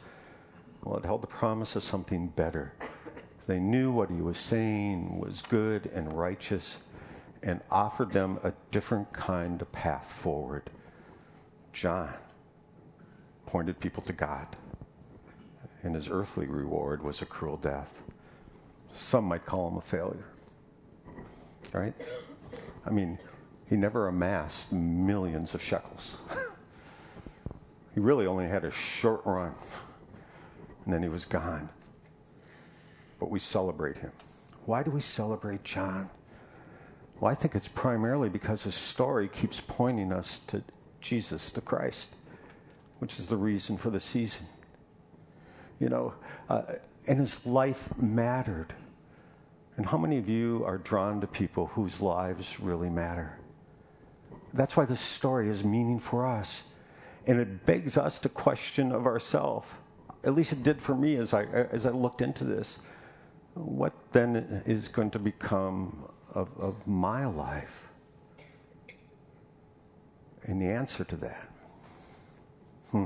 well, 0.83 0.97
it 0.97 1.05
held 1.05 1.23
the 1.23 1.27
promise 1.27 1.75
of 1.77 1.83
something 1.83 2.27
better. 2.27 2.73
They 3.47 3.59
knew 3.59 3.91
what 3.91 4.09
he 4.09 4.21
was 4.21 4.38
saying 4.38 5.17
was 5.17 5.41
good 5.41 5.89
and 5.93 6.12
righteous 6.12 6.79
and 7.41 7.62
offered 7.71 8.12
them 8.12 8.39
a 8.43 8.53
different 8.71 9.13
kind 9.13 9.62
of 9.62 9.71
path 9.71 10.12
forward. 10.12 10.69
John 11.71 12.13
pointed 13.45 13.79
people 13.79 14.03
to 14.03 14.13
God, 14.13 14.47
and 15.83 15.95
his 15.95 16.09
earthly 16.09 16.47
reward 16.47 17.03
was 17.03 17.21
a 17.21 17.25
cruel 17.25 17.57
death. 17.57 18.01
Some 18.91 19.25
might 19.25 19.45
call 19.45 19.67
him 19.69 19.77
a 19.77 19.81
failure, 19.81 20.25
right? 21.73 21.93
I 22.85 22.89
mean, 22.89 23.17
he 23.69 23.75
never 23.75 24.07
amassed 24.07 24.71
millions 24.71 25.55
of 25.55 25.62
shekels. 25.62 26.17
he 27.93 28.00
really 28.00 28.27
only 28.27 28.47
had 28.47 28.63
a 28.63 28.71
short 28.71 29.21
run 29.25 29.53
and 30.85 30.93
then 30.93 31.01
he 31.01 31.09
was 31.09 31.25
gone. 31.25 31.69
But 33.19 33.29
we 33.29 33.39
celebrate 33.39 33.97
him. 33.97 34.12
Why 34.65 34.83
do 34.83 34.91
we 34.91 35.01
celebrate 35.01 35.63
John? 35.63 36.09
Well, 37.19 37.31
I 37.31 37.35
think 37.35 37.55
it's 37.55 37.67
primarily 37.67 38.29
because 38.29 38.63
his 38.63 38.75
story 38.75 39.27
keeps 39.29 39.62
pointing 39.62 40.12
us 40.12 40.39
to 40.47 40.63
Jesus, 41.00 41.51
to 41.53 41.62
Christ, 41.62 42.15
which 43.03 43.19
is 43.19 43.27
the 43.27 43.36
reason 43.36 43.75
for 43.75 43.89
the 43.89 44.00
season. 44.00 44.48
You 45.77 45.89
know, 45.89 46.13
uh, 46.48 46.62
and 47.05 47.19
his 47.19 47.45
life 47.45 47.89
mattered. 48.01 48.74
And 49.75 49.86
how 49.86 49.98
many 49.98 50.17
of 50.17 50.29
you 50.29 50.63
are 50.65 50.77
drawn 50.77 51.19
to 51.19 51.27
people 51.27 51.67
whose 51.67 52.00
lives 52.00 52.62
really 52.62 52.89
matter? 52.89 53.38
That's 54.53 54.77
why 54.77 54.86
this 54.86 55.01
story 55.01 55.50
is 55.50 55.65
meaning 55.65 56.00
for 56.00 56.25
us. 56.25 56.63
And 57.27 57.41
it 57.41 57.65
begs 57.65 57.98
us 57.98 58.19
to 58.19 58.29
question 58.29 58.93
of 58.93 59.05
ourselves 59.05 59.74
at 60.24 60.33
least 60.33 60.53
it 60.53 60.63
did 60.63 60.81
for 60.81 60.95
me 60.95 61.17
as 61.17 61.33
I, 61.33 61.43
as 61.43 61.86
I 61.86 61.89
looked 61.89 62.22
into 62.22 62.45
this. 62.45 62.79
What 63.55 63.91
then 64.13 64.63
is 64.65 64.88
going 64.88 65.12
to 65.12 65.19
become 65.19 66.10
of, 66.33 66.50
of 66.57 66.88
my 66.88 67.25
life? 67.25 67.89
And 70.43 70.62
the 70.62 70.67
answer 70.67 71.03
to 71.03 71.17
that 71.17 71.52
hmm, 72.93 73.05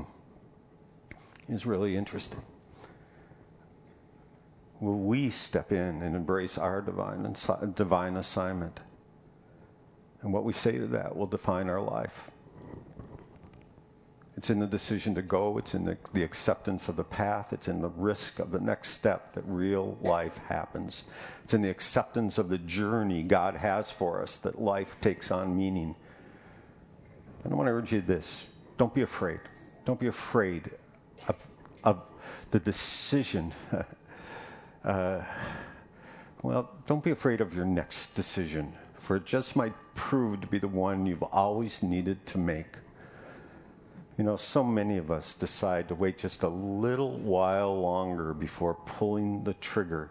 is 1.48 1.66
really 1.66 1.96
interesting. 1.96 2.42
Will 4.80 4.98
we 4.98 5.30
step 5.30 5.72
in 5.72 6.02
and 6.02 6.14
embrace 6.14 6.58
our 6.58 6.80
divine, 6.82 7.34
divine 7.74 8.16
assignment? 8.16 8.78
And 10.20 10.32
what 10.32 10.44
we 10.44 10.52
say 10.52 10.78
to 10.78 10.86
that 10.88 11.16
will 11.16 11.26
define 11.26 11.68
our 11.68 11.80
life. 11.80 12.30
It's 14.36 14.50
in 14.50 14.60
the 14.60 14.66
decision 14.68 15.16
to 15.16 15.22
go, 15.22 15.58
it's 15.58 15.74
in 15.74 15.84
the, 15.84 15.96
the, 16.12 16.22
acceptance 16.22 16.88
of 16.88 16.94
the 16.94 17.02
path, 17.02 17.52
it's 17.52 17.66
in 17.66 17.80
the 17.80 17.88
risk 17.88 18.38
of 18.38 18.52
the 18.52 18.60
next 18.60 18.90
step 18.90 19.32
that 19.32 19.42
real 19.46 19.98
life 20.00 20.38
happens. 20.46 21.04
It's 21.42 21.54
in 21.54 21.62
the 21.62 21.70
acceptance 21.70 22.38
of 22.38 22.48
the 22.48 22.58
journey 22.58 23.24
God 23.24 23.56
has 23.56 23.90
for 23.90 24.22
us 24.22 24.38
that 24.38 24.60
life 24.60 25.00
takes 25.00 25.32
on 25.32 25.56
meaning. 25.56 25.96
And 27.42 27.52
I 27.52 27.56
want 27.56 27.66
to 27.66 27.72
urge 27.72 27.92
you 27.92 28.00
this 28.00 28.46
don't 28.76 28.94
be 28.94 29.02
afraid. 29.02 29.40
Don't 29.88 29.98
be 29.98 30.08
afraid 30.08 30.72
of, 31.28 31.46
of 31.82 32.02
the 32.50 32.60
decision. 32.60 33.54
uh, 34.84 35.22
well, 36.42 36.70
don't 36.86 37.02
be 37.02 37.10
afraid 37.10 37.40
of 37.40 37.54
your 37.54 37.64
next 37.64 38.08
decision, 38.08 38.74
for 38.98 39.16
it 39.16 39.24
just 39.24 39.56
might 39.56 39.72
prove 39.94 40.42
to 40.42 40.46
be 40.46 40.58
the 40.58 40.68
one 40.68 41.06
you've 41.06 41.22
always 41.22 41.82
needed 41.82 42.26
to 42.26 42.36
make. 42.36 42.76
You 44.18 44.24
know, 44.24 44.36
so 44.36 44.62
many 44.62 44.98
of 44.98 45.10
us 45.10 45.32
decide 45.32 45.88
to 45.88 45.94
wait 45.94 46.18
just 46.18 46.42
a 46.42 46.48
little 46.48 47.16
while 47.16 47.74
longer 47.80 48.34
before 48.34 48.74
pulling 48.74 49.44
the 49.44 49.54
trigger 49.54 50.10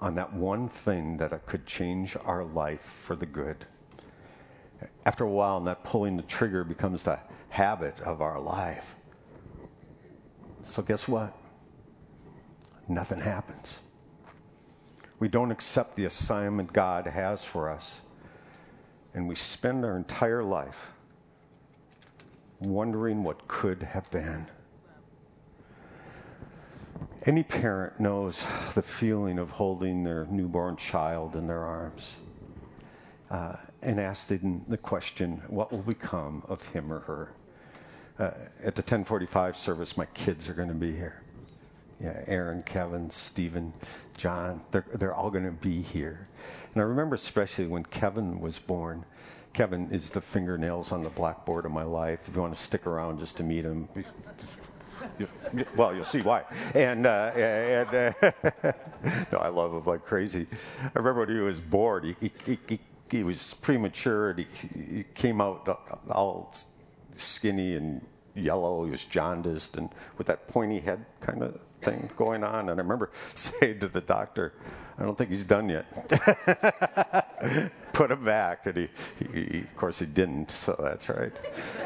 on 0.00 0.14
that 0.14 0.32
one 0.32 0.70
thing 0.70 1.18
that 1.18 1.44
could 1.44 1.66
change 1.66 2.16
our 2.24 2.44
life 2.44 2.80
for 2.80 3.14
the 3.14 3.26
good. 3.26 3.66
After 5.04 5.24
a 5.24 5.30
while, 5.30 5.60
that 5.60 5.84
pulling 5.84 6.16
the 6.16 6.22
trigger 6.22 6.64
becomes 6.64 7.02
the 7.02 7.18
habit 7.50 8.00
of 8.00 8.22
our 8.22 8.40
life. 8.40 8.96
So, 10.62 10.82
guess 10.82 11.08
what? 11.08 11.36
Nothing 12.88 13.20
happens. 13.20 13.80
We 15.18 15.28
don't 15.28 15.50
accept 15.50 15.96
the 15.96 16.04
assignment 16.04 16.72
God 16.72 17.06
has 17.06 17.44
for 17.44 17.70
us, 17.70 18.02
and 19.14 19.28
we 19.28 19.34
spend 19.34 19.84
our 19.84 19.96
entire 19.96 20.42
life 20.42 20.92
wondering 22.60 23.24
what 23.24 23.46
could 23.48 23.82
have 23.82 24.10
been. 24.10 24.46
Any 27.24 27.42
parent 27.42 28.00
knows 28.00 28.46
the 28.74 28.82
feeling 28.82 29.38
of 29.38 29.50
holding 29.50 30.02
their 30.02 30.26
newborn 30.26 30.76
child 30.76 31.36
in 31.36 31.46
their 31.46 31.64
arms 31.64 32.16
uh, 33.30 33.56
and 33.80 34.00
asking 34.00 34.64
the 34.68 34.76
question, 34.76 35.42
what 35.46 35.70
will 35.70 35.82
become 35.82 36.42
of 36.48 36.62
him 36.62 36.92
or 36.92 37.00
her? 37.00 37.32
Uh, 38.18 38.30
at 38.62 38.74
the 38.74 38.82
1045 38.82 39.56
service, 39.56 39.96
my 39.96 40.06
kids 40.06 40.48
are 40.48 40.54
going 40.54 40.68
to 40.68 40.74
be 40.74 40.92
here. 40.92 41.22
Yeah, 42.00 42.22
Aaron, 42.26 42.62
Kevin, 42.62 43.10
Stephen, 43.10 43.72
John, 44.16 44.60
they're, 44.70 44.84
they're 44.94 45.14
all 45.14 45.30
going 45.30 45.44
to 45.44 45.52
be 45.52 45.80
here. 45.80 46.28
And 46.74 46.82
I 46.82 46.84
remember 46.84 47.14
especially 47.14 47.66
when 47.66 47.84
Kevin 47.84 48.40
was 48.40 48.58
born, 48.58 49.04
Kevin 49.52 49.90
is 49.90 50.10
the 50.10 50.20
fingernails 50.20 50.92
on 50.92 51.04
the 51.04 51.10
blackboard 51.10 51.64
of 51.64 51.72
my 51.72 51.84
life. 51.84 52.28
If 52.28 52.34
you 52.34 52.42
want 52.42 52.54
to 52.54 52.60
stick 52.60 52.86
around 52.86 53.18
just 53.18 53.36
to 53.36 53.42
meet 53.42 53.64
him, 53.64 53.88
well, 55.76 55.94
you'll 55.94 56.04
see 56.04 56.22
why. 56.22 56.44
And, 56.74 57.06
uh, 57.06 57.32
and 57.34 58.14
uh, 58.22 58.32
no, 59.32 59.38
I 59.38 59.48
love 59.48 59.72
him 59.72 59.84
like 59.84 60.04
crazy. 60.04 60.46
I 60.82 60.90
remember 60.94 61.20
when 61.20 61.36
he 61.36 61.42
was 61.42 61.60
bored, 61.60 62.04
he, 62.04 62.16
he, 62.44 62.58
he, 62.68 62.80
he 63.10 63.22
was 63.22 63.54
premature 63.54 64.30
and 64.30 64.38
he, 64.40 64.46
he 64.94 65.04
came 65.14 65.40
out 65.40 65.68
all 66.10 66.54
skinny 67.16 67.76
and 67.76 68.04
yellow. 68.34 68.84
He 68.84 68.90
was 68.90 69.04
jaundiced 69.04 69.76
and 69.76 69.90
with 70.18 70.26
that 70.26 70.48
pointy 70.48 70.80
head 70.80 71.04
kind 71.20 71.42
of 71.42 71.60
thing 71.80 72.10
going 72.16 72.44
on. 72.44 72.68
And 72.68 72.80
I 72.80 72.82
remember 72.82 73.10
saying 73.34 73.80
to 73.80 73.88
the 73.88 74.00
doctor, 74.00 74.54
I 74.98 75.04
don't 75.04 75.16
think 75.16 75.30
he's 75.30 75.44
done 75.44 75.68
yet. 75.68 75.86
Put 77.92 78.10
him 78.10 78.24
back. 78.24 78.66
And 78.66 78.76
he, 78.76 78.88
he, 79.18 79.42
he, 79.42 79.58
of 79.60 79.76
course, 79.76 79.98
he 79.98 80.06
didn't, 80.06 80.50
so 80.50 80.76
that's 80.80 81.08
right. 81.08 81.32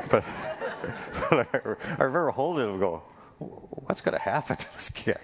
But, 0.08 0.24
but 1.30 1.48
I, 1.52 1.58
I 1.98 2.04
remember 2.04 2.30
holding 2.30 2.64
him 2.64 2.70
and 2.72 2.80
go, 2.80 3.02
what's 3.38 4.00
going 4.00 4.16
to 4.16 4.22
happen 4.22 4.56
to 4.56 4.74
this 4.74 4.88
kid? 4.88 5.18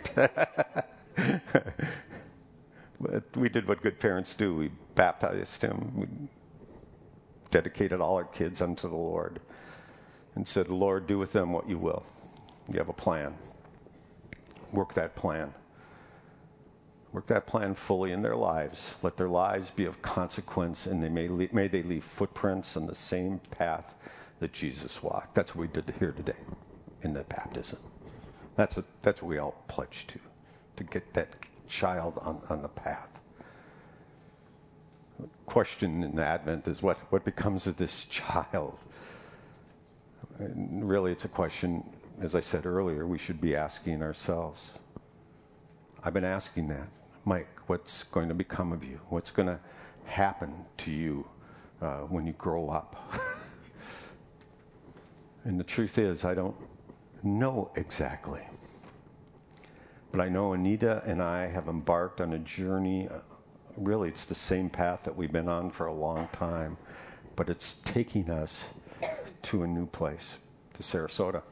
but 3.01 3.37
we 3.37 3.49
did 3.49 3.69
what 3.69 3.81
good 3.81 4.01
parents 4.01 4.35
do. 4.35 4.57
We 4.57 4.73
baptized 4.97 5.63
him. 5.63 5.93
We 5.95 6.07
dedicated 7.53 8.01
all 8.01 8.17
our 8.17 8.25
kids 8.25 8.61
unto 8.61 8.89
the 8.89 8.97
Lord 8.97 9.41
and 10.35 10.47
said, 10.47 10.69
Lord, 10.69 11.07
do 11.07 11.19
with 11.19 11.33
them 11.33 11.53
what 11.53 11.69
you 11.69 11.79
will. 11.79 12.05
You 12.71 12.79
have 12.79 12.89
a 12.89 12.95
plan. 12.95 13.35
Work 14.73 14.95
that 14.95 15.15
plan. 15.15 15.53
Work 17.13 17.27
that 17.27 17.47
plan 17.47 17.75
fully 17.75 18.13
in 18.13 18.23
their 18.23 18.37
lives. 18.37 18.97
Let 19.03 19.19
their 19.19 19.29
lives 19.29 19.71
be 19.71 19.85
of 19.85 20.01
consequence, 20.01 20.87
and 20.87 21.03
they 21.03 21.11
may, 21.11 21.29
leave, 21.29 21.53
may 21.53 21.69
they 21.69 21.83
leave 21.83 22.05
footprints 22.05 22.77
on 22.77 22.87
the 22.87 22.95
same 22.95 23.41
path 23.51 23.95
that 24.41 24.53
Jesus 24.53 25.03
walked. 25.03 25.35
That's 25.35 25.55
what 25.55 25.61
we 25.63 25.69
did 25.69 25.95
here 25.99 26.13
today 26.13 26.39
in 27.03 27.13
the 27.13 27.23
baptism. 27.25 27.79
That's 28.57 28.77
what, 28.77 28.87
that's 29.03 29.23
what 29.23 29.29
we 29.29 29.39
all 29.39 29.63
pledge 29.69 30.07
to, 30.09 30.19
to 30.77 30.85
get 30.85 31.13
that 31.15 31.29
child 31.69 32.19
on, 32.23 32.41
on 32.49 32.63
the 32.63 32.69
path. 32.69 33.21
Question 35.47 36.03
in 36.03 36.19
Advent 36.19 36.67
is 36.67 36.83
what, 36.83 36.97
what 37.11 37.25
becomes 37.25 37.67
of 37.67 37.77
this 37.77 38.05
child? 38.11 38.79
Really, 40.55 41.13
it's 41.13 41.25
a 41.25 41.29
question, 41.29 41.89
as 42.21 42.35
I 42.35 42.41
said 42.41 42.67
earlier, 42.67 43.07
we 43.07 43.19
should 43.19 43.41
be 43.41 43.55
asking 43.55 44.03
ourselves. 44.03 44.73
I've 46.03 46.15
been 46.15 46.25
asking 46.25 46.69
that. 46.69 46.89
Mike, 47.25 47.49
what's 47.67 48.05
going 48.05 48.29
to 48.29 48.35
become 48.35 48.73
of 48.73 48.83
you? 48.83 49.01
What's 49.09 49.31
going 49.31 49.47
to 49.47 49.61
happen 50.05 50.53
to 50.79 50.91
you 50.91 51.29
uh, 51.81 52.01
when 52.01 52.27
you 52.27 52.33
grow 52.33 52.71
up? 52.71 53.13
and 55.45 55.61
the 55.61 55.65
truth 55.65 55.99
is, 55.99 56.25
I 56.25 56.35
don't 56.35 56.57
know 57.23 57.71
exactly. 57.77 58.43
But 60.11 60.21
I 60.21 60.29
know 60.29 60.55
Anita 60.55 61.03
and 61.07 61.23
I 61.23 61.47
have 61.47 61.69
embarked 61.69 62.21
on 62.21 62.33
a 62.33 62.39
journey. 62.41 63.09
Uh, 63.09 63.19
really, 63.77 64.09
it's 64.09 64.25
the 64.25 64.35
same 64.35 64.69
path 64.69 65.05
that 65.05 65.17
we've 65.17 65.33
been 65.33 65.49
on 65.49 65.71
for 65.71 65.87
a 65.87 65.95
long 65.95 66.29
time, 66.33 66.79
but 67.37 67.49
it's 67.49 67.75
taking 67.85 68.29
us 68.29 68.71
to 69.43 69.63
a 69.63 69.67
new 69.67 69.87
place, 69.87 70.39
to 70.75 70.83
Sarasota. 70.83 71.43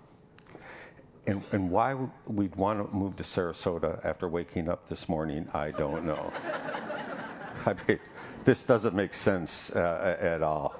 And, 1.26 1.42
and 1.52 1.70
why 1.70 1.97
we'd 2.26 2.56
want 2.56 2.90
to 2.90 2.97
move 2.97 3.16
to 3.16 3.23
Sarasota 3.23 4.04
after 4.04 4.28
waking 4.28 4.68
up 4.68 4.88
this 4.88 5.09
morning, 5.09 5.49
I 5.52 5.70
don't 5.70 6.04
know. 6.04 6.32
I 7.66 7.75
mean, 7.87 8.00
this 8.44 8.62
doesn't 8.62 8.94
make 8.94 9.12
sense 9.12 9.70
uh, 9.70 10.16
at 10.18 10.42
all. 10.42 10.75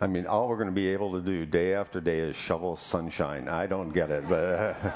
I 0.00 0.06
mean, 0.06 0.26
all 0.26 0.48
we're 0.48 0.56
going 0.56 0.68
to 0.68 0.72
be 0.74 0.88
able 0.88 1.12
to 1.12 1.20
do 1.20 1.44
day 1.44 1.74
after 1.74 2.00
day 2.00 2.20
is 2.20 2.36
shovel 2.36 2.76
sunshine. 2.76 3.48
I 3.48 3.66
don't 3.66 3.90
get 3.90 4.10
it, 4.10 4.28
but. 4.28 4.44
Uh, 4.44 4.74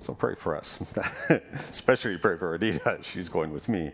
so 0.00 0.14
pray 0.14 0.34
for 0.34 0.56
us, 0.56 0.94
especially 1.68 2.16
pray 2.16 2.38
for 2.38 2.54
Anita. 2.54 2.98
She's 3.02 3.28
going 3.28 3.52
with 3.52 3.68
me. 3.68 3.92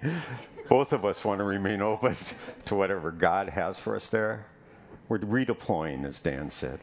Both 0.69 0.93
of 0.93 1.05
us 1.05 1.25
want 1.25 1.39
to 1.39 1.45
remain 1.45 1.81
open 1.81 2.15
to 2.67 2.75
whatever 2.75 3.11
God 3.11 3.51
has 3.51 3.79
for 3.79 3.97
us 3.97 4.11
there. 4.11 4.47
We're 5.09 5.19
redeploying, 5.19 6.05
as 6.05 6.21
Dan 6.21 6.51
said. 6.51 6.81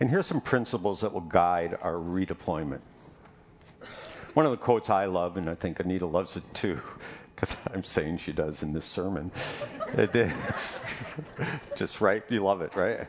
And 0.00 0.10
here's 0.10 0.26
some 0.26 0.40
principles 0.40 1.00
that 1.02 1.12
will 1.12 1.20
guide 1.20 1.78
our 1.80 1.94
redeployment. 1.94 2.80
One 4.34 4.44
of 4.44 4.50
the 4.50 4.58
quotes 4.58 4.90
I 4.90 5.06
love, 5.06 5.36
and 5.36 5.48
I 5.48 5.54
think 5.54 5.78
Anita 5.78 6.04
loves 6.04 6.36
it 6.36 6.42
too, 6.52 6.82
because 7.34 7.56
I'm 7.72 7.84
saying 7.84 8.18
she 8.18 8.32
does 8.32 8.64
in 8.64 8.72
this 8.72 8.84
sermon. 8.84 9.30
Just 11.76 12.00
right. 12.00 12.24
You 12.28 12.42
love 12.42 12.60
it, 12.60 12.74
right? 12.74 13.06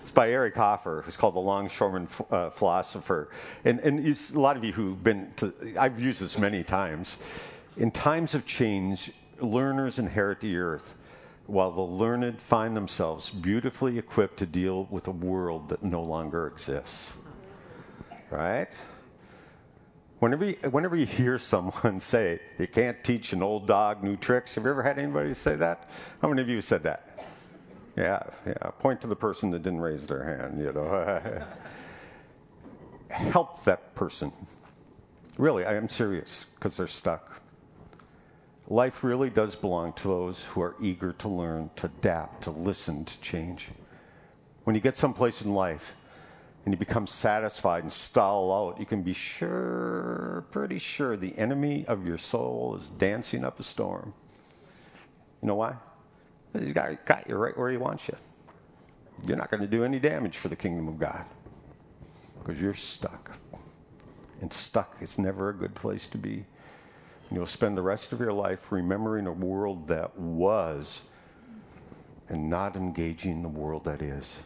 it's 0.00 0.10
by 0.10 0.30
Eric 0.30 0.56
Hoffer. 0.56 1.02
who's 1.04 1.18
called 1.18 1.34
The 1.34 1.40
Longshoreman 1.40 2.08
uh, 2.30 2.48
Philosopher. 2.48 3.28
And, 3.64 3.78
and 3.80 4.04
a 4.06 4.40
lot 4.40 4.56
of 4.56 4.64
you 4.64 4.72
who've 4.72 5.04
been 5.04 5.32
to, 5.36 5.52
I've 5.78 6.00
used 6.00 6.22
this 6.22 6.38
many 6.38 6.64
times. 6.64 7.18
In 7.76 7.90
times 7.90 8.34
of 8.34 8.46
change, 8.46 9.12
learners 9.40 9.98
inherit 9.98 10.40
the 10.40 10.56
earth 10.56 10.94
while 11.46 11.70
the 11.70 11.80
learned 11.80 12.40
find 12.40 12.76
themselves 12.76 13.30
beautifully 13.30 13.98
equipped 13.98 14.38
to 14.38 14.46
deal 14.46 14.84
with 14.90 15.06
a 15.06 15.12
world 15.12 15.68
that 15.68 15.82
no 15.82 16.02
longer 16.02 16.46
exists. 16.46 17.16
Right? 18.30 18.68
Whenever 20.18 20.46
you, 20.46 20.56
whenever 20.70 20.96
you 20.96 21.06
hear 21.06 21.38
someone 21.38 22.00
say, 22.00 22.40
you 22.58 22.66
can't 22.66 23.02
teach 23.04 23.32
an 23.32 23.42
old 23.42 23.66
dog 23.66 24.02
new 24.02 24.16
tricks, 24.16 24.54
have 24.54 24.64
you 24.64 24.70
ever 24.70 24.82
had 24.82 24.98
anybody 24.98 25.34
say 25.34 25.54
that? 25.56 25.88
How 26.22 26.28
many 26.28 26.40
of 26.40 26.48
you 26.48 26.60
said 26.60 26.82
that? 26.84 27.26
Yeah, 27.96 28.22
yeah. 28.46 28.70
Point 28.78 29.00
to 29.02 29.06
the 29.06 29.16
person 29.16 29.50
that 29.50 29.62
didn't 29.62 29.80
raise 29.80 30.06
their 30.06 30.24
hand, 30.24 30.60
you 30.60 30.72
know. 30.72 31.42
Help 33.10 33.62
that 33.64 33.94
person. 33.94 34.32
Really, 35.38 35.64
I 35.64 35.74
am 35.74 35.88
serious, 35.88 36.46
because 36.54 36.76
they're 36.76 36.86
stuck. 36.86 37.35
Life 38.68 39.04
really 39.04 39.30
does 39.30 39.54
belong 39.54 39.92
to 39.94 40.08
those 40.08 40.44
who 40.46 40.60
are 40.60 40.74
eager 40.80 41.12
to 41.12 41.28
learn, 41.28 41.70
to 41.76 41.86
adapt, 41.86 42.42
to 42.44 42.50
listen, 42.50 43.04
to 43.04 43.20
change. 43.20 43.68
When 44.64 44.74
you 44.74 44.82
get 44.82 44.96
someplace 44.96 45.42
in 45.42 45.54
life 45.54 45.94
and 46.64 46.74
you 46.74 46.78
become 46.78 47.06
satisfied 47.06 47.84
and 47.84 47.92
stall 47.92 48.52
out, 48.52 48.80
you 48.80 48.86
can 48.86 49.02
be 49.02 49.12
sure, 49.12 50.44
pretty 50.50 50.78
sure, 50.78 51.16
the 51.16 51.38
enemy 51.38 51.84
of 51.86 52.04
your 52.04 52.18
soul 52.18 52.74
is 52.76 52.88
dancing 52.88 53.44
up 53.44 53.60
a 53.60 53.62
storm. 53.62 54.12
You 55.42 55.46
know 55.46 55.54
why? 55.54 55.76
He's 56.58 56.72
got, 56.72 57.06
got 57.06 57.28
you 57.28 57.36
right 57.36 57.56
where 57.56 57.70
he 57.70 57.76
wants 57.76 58.08
you. 58.08 58.16
You're 59.24 59.36
not 59.36 59.50
going 59.50 59.60
to 59.60 59.68
do 59.68 59.84
any 59.84 60.00
damage 60.00 60.38
for 60.38 60.48
the 60.48 60.56
kingdom 60.56 60.88
of 60.88 60.98
God 60.98 61.24
because 62.40 62.60
you're 62.60 62.74
stuck. 62.74 63.38
And 64.40 64.52
stuck 64.52 64.96
is 65.00 65.18
never 65.18 65.50
a 65.50 65.54
good 65.54 65.74
place 65.76 66.08
to 66.08 66.18
be. 66.18 66.46
You'll 67.30 67.46
spend 67.46 67.76
the 67.76 67.82
rest 67.82 68.12
of 68.12 68.20
your 68.20 68.32
life 68.32 68.70
remembering 68.70 69.26
a 69.26 69.32
world 69.32 69.88
that 69.88 70.16
was 70.18 71.02
and 72.28 72.48
not 72.48 72.76
engaging 72.76 73.42
the 73.42 73.48
world 73.48 73.84
that 73.84 74.00
is. 74.00 74.44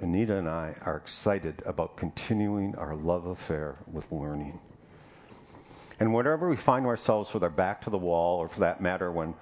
Anita 0.00 0.36
and 0.36 0.48
I 0.48 0.76
are 0.84 0.96
excited 0.96 1.62
about 1.64 1.96
continuing 1.96 2.74
our 2.76 2.94
love 2.94 3.26
affair 3.26 3.76
with 3.90 4.10
learning. 4.10 4.60
And 6.00 6.12
whenever 6.12 6.48
we 6.48 6.56
find 6.56 6.86
ourselves 6.86 7.32
with 7.32 7.42
our 7.42 7.50
back 7.50 7.80
to 7.82 7.90
the 7.90 7.98
wall, 7.98 8.38
or 8.38 8.48
for 8.48 8.60
that 8.60 8.80
matter, 8.80 9.12
when 9.12 9.34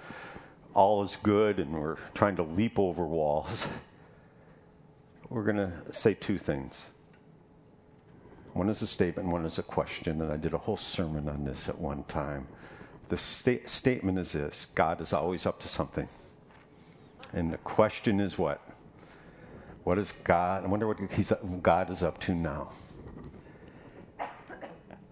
all 0.74 1.02
is 1.02 1.16
good 1.16 1.58
and 1.58 1.72
we're 1.72 1.96
trying 2.14 2.36
to 2.36 2.42
leap 2.42 2.78
over 2.78 3.06
walls, 3.06 3.68
we're 5.30 5.44
going 5.44 5.56
to 5.56 5.72
say 5.92 6.14
two 6.14 6.38
things. 6.38 6.86
One 8.52 8.68
is 8.68 8.82
a 8.82 8.86
statement, 8.86 9.28
one 9.28 9.44
is 9.44 9.58
a 9.58 9.62
question, 9.62 10.20
and 10.20 10.32
I 10.32 10.36
did 10.36 10.54
a 10.54 10.58
whole 10.58 10.76
sermon 10.76 11.28
on 11.28 11.44
this 11.44 11.68
at 11.68 11.78
one 11.78 12.02
time. 12.04 12.48
The 13.08 13.16
sta- 13.16 13.66
statement 13.66 14.18
is 14.18 14.32
this 14.32 14.66
God 14.74 15.00
is 15.00 15.12
always 15.12 15.46
up 15.46 15.60
to 15.60 15.68
something. 15.68 16.08
And 17.32 17.52
the 17.52 17.58
question 17.58 18.20
is 18.20 18.38
what? 18.38 18.60
What 19.84 19.98
is 19.98 20.12
God? 20.12 20.64
I 20.64 20.66
wonder 20.66 20.86
what 20.86 20.98
God 21.62 21.90
is 21.90 22.02
up 22.02 22.18
to 22.20 22.34
now. 22.34 22.70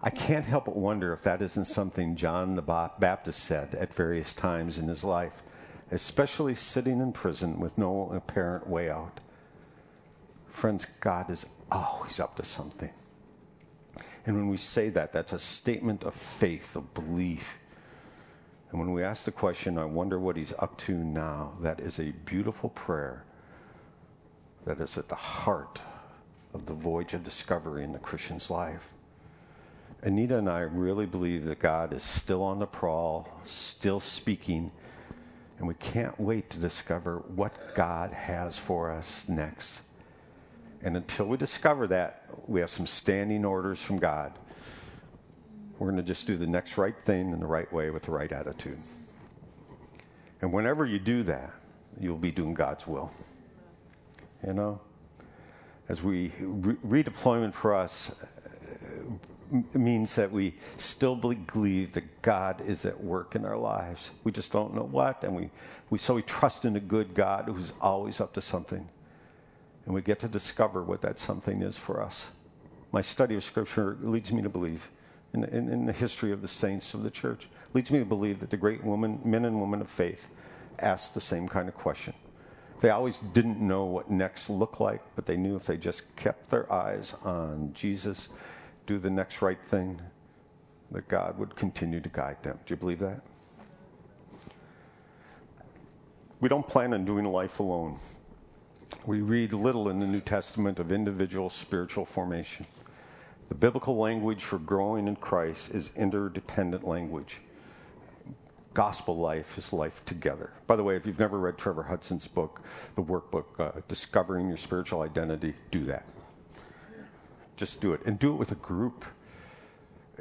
I 0.01 0.09
can't 0.09 0.45
help 0.45 0.65
but 0.65 0.77
wonder 0.77 1.11
if 1.11 1.23
that 1.23 1.41
isn't 1.41 1.65
something 1.65 2.15
John 2.15 2.55
the 2.55 2.61
Baptist 2.61 3.43
said 3.43 3.75
at 3.75 3.93
various 3.93 4.33
times 4.33 4.77
in 4.77 4.87
his 4.87 5.03
life, 5.03 5.43
especially 5.91 6.55
sitting 6.55 7.01
in 7.01 7.11
prison 7.11 7.59
with 7.59 7.77
no 7.77 8.11
apparent 8.13 8.67
way 8.67 8.89
out. 8.89 9.19
Friends, 10.47 10.85
God 10.85 11.29
is 11.29 11.45
always 11.71 12.19
up 12.19 12.35
to 12.37 12.45
something. 12.45 12.91
And 14.25 14.35
when 14.35 14.49
we 14.49 14.57
say 14.57 14.89
that, 14.89 15.13
that's 15.13 15.33
a 15.33 15.39
statement 15.39 16.03
of 16.03 16.13
faith, 16.13 16.75
of 16.75 16.93
belief. 16.93 17.57
And 18.71 18.79
when 18.79 18.91
we 18.91 19.03
ask 19.03 19.25
the 19.25 19.31
question, 19.31 19.77
I 19.77 19.85
wonder 19.85 20.19
what 20.19 20.37
he's 20.37 20.53
up 20.59 20.77
to 20.79 20.93
now, 20.93 21.53
that 21.61 21.79
is 21.79 21.99
a 21.99 22.11
beautiful 22.25 22.69
prayer 22.69 23.23
that 24.65 24.79
is 24.79 24.97
at 24.97 25.09
the 25.09 25.15
heart 25.15 25.81
of 26.53 26.65
the 26.65 26.73
voyage 26.73 27.13
of 27.13 27.23
discovery 27.23 27.83
in 27.83 27.93
the 27.93 27.99
Christian's 27.99 28.49
life. 28.49 28.89
Anita 30.01 30.37
and 30.37 30.49
I 30.49 30.61
really 30.61 31.05
believe 31.05 31.45
that 31.45 31.59
God 31.59 31.93
is 31.93 32.03
still 32.03 32.41
on 32.43 32.59
the 32.59 32.67
prowl, 32.67 33.29
still 33.43 33.99
speaking, 33.99 34.71
and 35.57 35.67
we 35.67 35.73
can't 35.73 36.17
wait 36.19 36.49
to 36.51 36.59
discover 36.59 37.17
what 37.35 37.53
God 37.75 38.13
has 38.13 38.57
for 38.57 38.91
us 38.91 39.27
next. 39.27 39.81
And 40.81 40.95
until 40.95 41.25
we 41.25 41.37
discover 41.37 41.87
that, 41.87 42.25
we 42.47 42.61
have 42.61 42.69
some 42.69 42.87
standing 42.87 43.43
orders 43.43 43.81
from 43.81 43.97
God. 43.97 44.33
We're 45.77 45.87
going 45.91 45.97
to 45.97 46.07
just 46.07 46.27
do 46.27 46.37
the 46.37 46.47
next 46.47 46.77
right 46.77 46.97
thing 46.97 47.31
in 47.31 47.39
the 47.39 47.45
right 47.45 47.71
way 47.71 47.89
with 47.89 48.03
the 48.03 48.11
right 48.11 48.31
attitude. 48.31 48.79
And 50.41 50.53
whenever 50.53 50.85
you 50.85 50.99
do 50.99 51.23
that, 51.23 51.51
you'll 51.99 52.17
be 52.17 52.31
doing 52.31 52.53
God's 52.53 52.87
will. 52.87 53.11
You 54.45 54.53
know? 54.53 54.81
As 55.89 56.01
we 56.01 56.31
re- 56.39 57.03
redeployment 57.03 57.53
for 57.53 57.75
us 57.75 58.11
uh, 58.11 59.77
means 59.77 60.15
that 60.15 60.31
we 60.31 60.55
still 60.77 61.15
believe 61.15 61.93
that 61.93 62.21
God 62.21 62.61
is 62.61 62.85
at 62.85 63.03
work 63.03 63.35
in 63.35 63.43
our 63.43 63.57
lives. 63.57 64.11
We 64.23 64.31
just 64.31 64.51
don't 64.51 64.75
know 64.75 64.83
what, 64.83 65.23
and 65.23 65.35
we, 65.35 65.49
we 65.89 65.97
so 65.97 66.13
we 66.13 66.21
trust 66.21 66.63
in 66.65 66.75
a 66.75 66.79
good 66.79 67.15
God 67.15 67.45
who's 67.45 67.73
always 67.81 68.21
up 68.21 68.33
to 68.33 68.41
something 68.41 68.87
and 69.89 69.95
we 69.95 70.03
get 70.03 70.19
to 70.19 70.27
discover 70.27 70.83
what 70.83 71.01
that 71.01 71.17
something 71.17 71.63
is 71.63 71.75
for 71.75 71.99
us. 71.99 72.29
My 72.91 73.01
study 73.01 73.33
of 73.33 73.43
Scripture 73.43 73.97
leads 74.01 74.31
me 74.31 74.43
to 74.43 74.47
believe, 74.47 74.91
in, 75.33 75.43
in, 75.45 75.67
in 75.67 75.87
the 75.87 75.93
history 75.93 76.31
of 76.31 76.43
the 76.43 76.47
saints 76.47 76.93
of 76.93 77.01
the 77.01 77.09
church, 77.09 77.47
leads 77.73 77.89
me 77.89 77.97
to 77.97 78.05
believe 78.05 78.39
that 78.41 78.51
the 78.51 78.55
great 78.55 78.85
men 78.85 79.45
and 79.45 79.59
women 79.59 79.81
of 79.81 79.89
faith 79.89 80.29
asked 80.77 81.15
the 81.15 81.19
same 81.19 81.47
kind 81.47 81.67
of 81.67 81.73
question. 81.73 82.13
They 82.81 82.91
always 82.91 83.17
didn't 83.17 83.59
know 83.59 83.85
what 83.85 84.11
next 84.11 84.51
looked 84.51 84.79
like, 84.79 85.01
but 85.15 85.25
they 85.25 85.37
knew 85.37 85.55
if 85.55 85.65
they 85.65 85.75
just 85.75 86.15
kept 86.15 86.51
their 86.51 86.71
eyes 86.71 87.15
on 87.23 87.73
Jesus, 87.73 88.29
do 88.85 88.99
the 88.99 89.09
next 89.09 89.41
right 89.41 89.59
thing, 89.65 89.99
that 90.91 91.07
God 91.07 91.39
would 91.39 91.55
continue 91.55 91.99
to 91.99 92.09
guide 92.09 92.43
them. 92.43 92.59
Do 92.67 92.75
you 92.75 92.77
believe 92.77 92.99
that? 92.99 93.21
We 96.41 96.47
don't 96.47 96.67
plan 96.67 96.93
on 96.93 97.05
doing 97.05 97.25
life 97.25 97.59
alone. 97.59 97.97
We 99.05 99.21
read 99.21 99.53
little 99.53 99.89
in 99.89 99.99
the 99.99 100.07
New 100.07 100.19
Testament 100.21 100.79
of 100.79 100.91
individual 100.91 101.49
spiritual 101.49 102.05
formation. 102.05 102.65
The 103.47 103.55
biblical 103.55 103.97
language 103.97 104.43
for 104.43 104.59
growing 104.59 105.07
in 105.07 105.15
Christ 105.15 105.73
is 105.73 105.91
interdependent 105.95 106.87
language. 106.87 107.41
Gospel 108.73 109.17
life 109.17 109.57
is 109.57 109.73
life 109.73 110.05
together. 110.05 110.51
By 110.67 110.75
the 110.75 110.83
way, 110.83 110.95
if 110.95 111.05
you've 111.07 111.19
never 111.19 111.39
read 111.39 111.57
Trevor 111.57 111.83
Hudson's 111.83 112.27
book, 112.27 112.61
the 112.95 113.01
workbook, 113.01 113.45
uh, 113.59 113.81
Discovering 113.87 114.47
Your 114.47 114.57
Spiritual 114.57 115.01
Identity, 115.01 115.55
do 115.71 115.85
that. 115.85 116.05
Just 117.57 117.81
do 117.81 117.93
it. 117.93 118.05
And 118.05 118.19
do 118.19 118.31
it 118.31 118.35
with 118.35 118.51
a 118.51 118.55
group. 118.55 119.05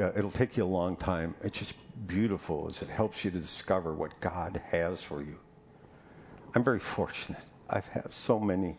Uh, 0.00 0.12
it'll 0.16 0.30
take 0.30 0.56
you 0.56 0.64
a 0.64 0.66
long 0.66 0.96
time. 0.96 1.34
It's 1.42 1.58
just 1.58 1.74
beautiful 2.06 2.66
as 2.68 2.80
it 2.80 2.88
helps 2.88 3.24
you 3.24 3.30
to 3.30 3.38
discover 3.38 3.92
what 3.92 4.18
God 4.20 4.62
has 4.70 5.02
for 5.02 5.20
you. 5.20 5.36
I'm 6.54 6.64
very 6.64 6.80
fortunate. 6.80 7.44
I've 7.70 7.88
had 7.88 8.12
so 8.12 8.38
many 8.40 8.76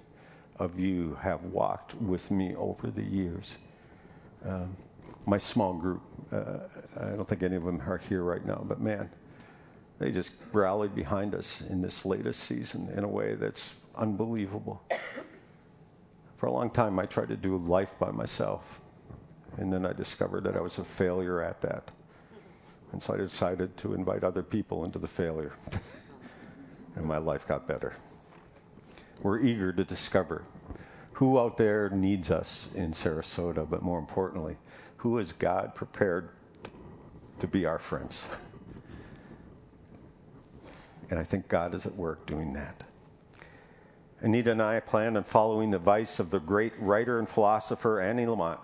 of 0.57 0.79
you 0.79 1.17
have 1.21 1.43
walked 1.43 1.95
with 1.95 2.31
me 2.31 2.55
over 2.55 2.89
the 2.89 3.03
years. 3.03 3.55
Um, 4.45 4.75
my 5.25 5.37
small 5.37 5.73
group, 5.73 6.01
uh, 6.31 6.59
I 6.99 7.09
don't 7.11 7.27
think 7.27 7.43
any 7.43 7.55
of 7.55 7.63
them 7.63 7.81
are 7.81 7.97
here 7.97 8.23
right 8.23 8.45
now, 8.45 8.63
but 8.67 8.81
man, 8.81 9.09
they 9.99 10.11
just 10.11 10.33
rallied 10.53 10.95
behind 10.95 11.35
us 11.35 11.61
in 11.61 11.81
this 11.81 12.05
latest 12.05 12.41
season 12.41 12.89
in 12.95 13.03
a 13.03 13.07
way 13.07 13.35
that's 13.35 13.75
unbelievable. 13.95 14.81
For 16.37 16.47
a 16.47 16.51
long 16.51 16.69
time, 16.69 16.97
I 16.99 17.05
tried 17.05 17.27
to 17.29 17.37
do 17.37 17.57
life 17.57 17.93
by 17.99 18.11
myself, 18.11 18.81
and 19.57 19.71
then 19.71 19.85
I 19.85 19.93
discovered 19.93 20.45
that 20.45 20.55
I 20.55 20.61
was 20.61 20.77
a 20.77 20.85
failure 20.85 21.41
at 21.41 21.61
that. 21.61 21.91
And 22.91 23.03
so 23.03 23.13
I 23.13 23.17
decided 23.17 23.77
to 23.77 23.93
invite 23.93 24.23
other 24.23 24.41
people 24.41 24.83
into 24.83 24.99
the 24.99 25.07
failure. 25.07 25.53
and 26.95 27.05
my 27.05 27.17
life 27.17 27.45
got 27.47 27.67
better. 27.67 27.93
We're 29.21 29.39
eager 29.39 29.73
to 29.73 29.83
discover 29.83 30.43
who 31.13 31.37
out 31.37 31.57
there 31.57 31.89
needs 31.89 32.31
us 32.31 32.69
in 32.73 32.91
Sarasota, 32.91 33.69
but 33.69 33.81
more 33.81 33.99
importantly, 33.99 34.55
who 34.97 35.17
has 35.17 35.33
God 35.33 35.75
prepared 35.75 36.29
to 37.39 37.47
be 37.47 37.65
our 37.65 37.79
friends? 37.79 38.25
And 41.09 41.19
I 41.19 41.23
think 41.23 41.49
God 41.49 41.73
is 41.73 41.85
at 41.85 41.95
work 41.95 42.25
doing 42.25 42.53
that. 42.53 42.83
Anita 44.21 44.51
and 44.51 44.61
I 44.61 44.79
plan 44.79 45.17
on 45.17 45.23
following 45.23 45.71
the 45.71 45.77
advice 45.77 46.19
of 46.19 46.29
the 46.29 46.39
great 46.39 46.73
writer 46.79 47.19
and 47.19 47.27
philosopher 47.27 47.99
Annie 47.99 48.25
Lamott. 48.25 48.59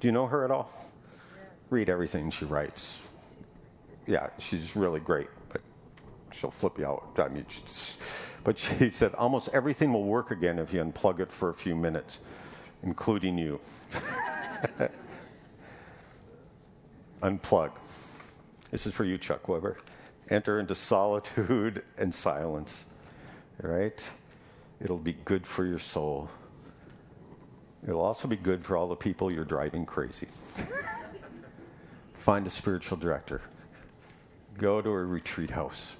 Do 0.00 0.08
you 0.08 0.12
know 0.12 0.26
her 0.26 0.44
at 0.44 0.50
all? 0.50 0.72
Read 1.70 1.88
everything 1.88 2.30
she 2.30 2.44
writes. 2.44 3.00
Yeah, 4.06 4.30
she's 4.38 4.74
really 4.74 5.00
great 5.00 5.28
but 5.52 5.60
she'll 6.32 6.50
flip 6.50 6.78
you 6.78 6.86
out. 6.86 7.04
I 7.18 7.28
mean, 7.28 7.44
just, 7.48 8.00
but 8.44 8.58
she 8.58 8.90
said 8.90 9.14
almost 9.14 9.48
everything 9.52 9.92
will 9.92 10.04
work 10.04 10.30
again 10.30 10.58
if 10.58 10.72
you 10.72 10.82
unplug 10.82 11.20
it 11.20 11.30
for 11.30 11.48
a 11.50 11.54
few 11.54 11.76
minutes, 11.76 12.20
including 12.82 13.38
you. 13.38 13.60
unplug. 17.22 17.70
This 18.70 18.86
is 18.86 18.94
for 18.94 19.04
you, 19.04 19.18
Chuck 19.18 19.48
Weber. 19.48 19.78
Enter 20.30 20.58
into 20.58 20.74
solitude 20.74 21.82
and 21.98 22.12
silence. 22.12 22.86
Right? 23.60 24.08
It'll 24.80 24.98
be 24.98 25.12
good 25.24 25.46
for 25.46 25.64
your 25.64 25.78
soul. 25.78 26.30
It'll 27.86 28.00
also 28.00 28.28
be 28.28 28.36
good 28.36 28.64
for 28.64 28.76
all 28.76 28.88
the 28.88 28.96
people 28.96 29.30
you're 29.30 29.44
driving 29.44 29.84
crazy. 29.84 30.28
Find 32.14 32.46
a 32.46 32.50
spiritual 32.50 32.96
director. 32.98 33.40
Go 34.56 34.80
to 34.80 34.88
a 34.88 35.04
retreat 35.04 35.50
house. 35.50 35.96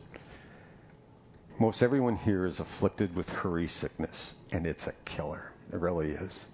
Most 1.62 1.81
everyone 1.81 2.16
here 2.16 2.44
is 2.44 2.59
afflicted 2.59 3.14
with 3.14 3.29
hurry 3.29 3.68
sickness, 3.68 4.35
and 4.51 4.66
it's 4.66 4.88
a 4.88 4.92
killer. 5.05 5.53
It 5.72 5.79
really 5.79 6.11
is. 6.11 6.48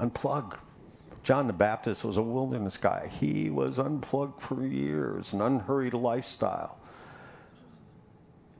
Unplug. 0.00 0.58
John 1.22 1.46
the 1.46 1.52
Baptist 1.52 2.04
was 2.04 2.16
a 2.16 2.22
wilderness 2.22 2.76
guy. 2.76 3.06
He 3.06 3.48
was 3.48 3.78
unplugged 3.78 4.42
for 4.42 4.66
years, 4.66 5.32
an 5.34 5.40
unhurried 5.40 5.94
lifestyle. 5.94 6.80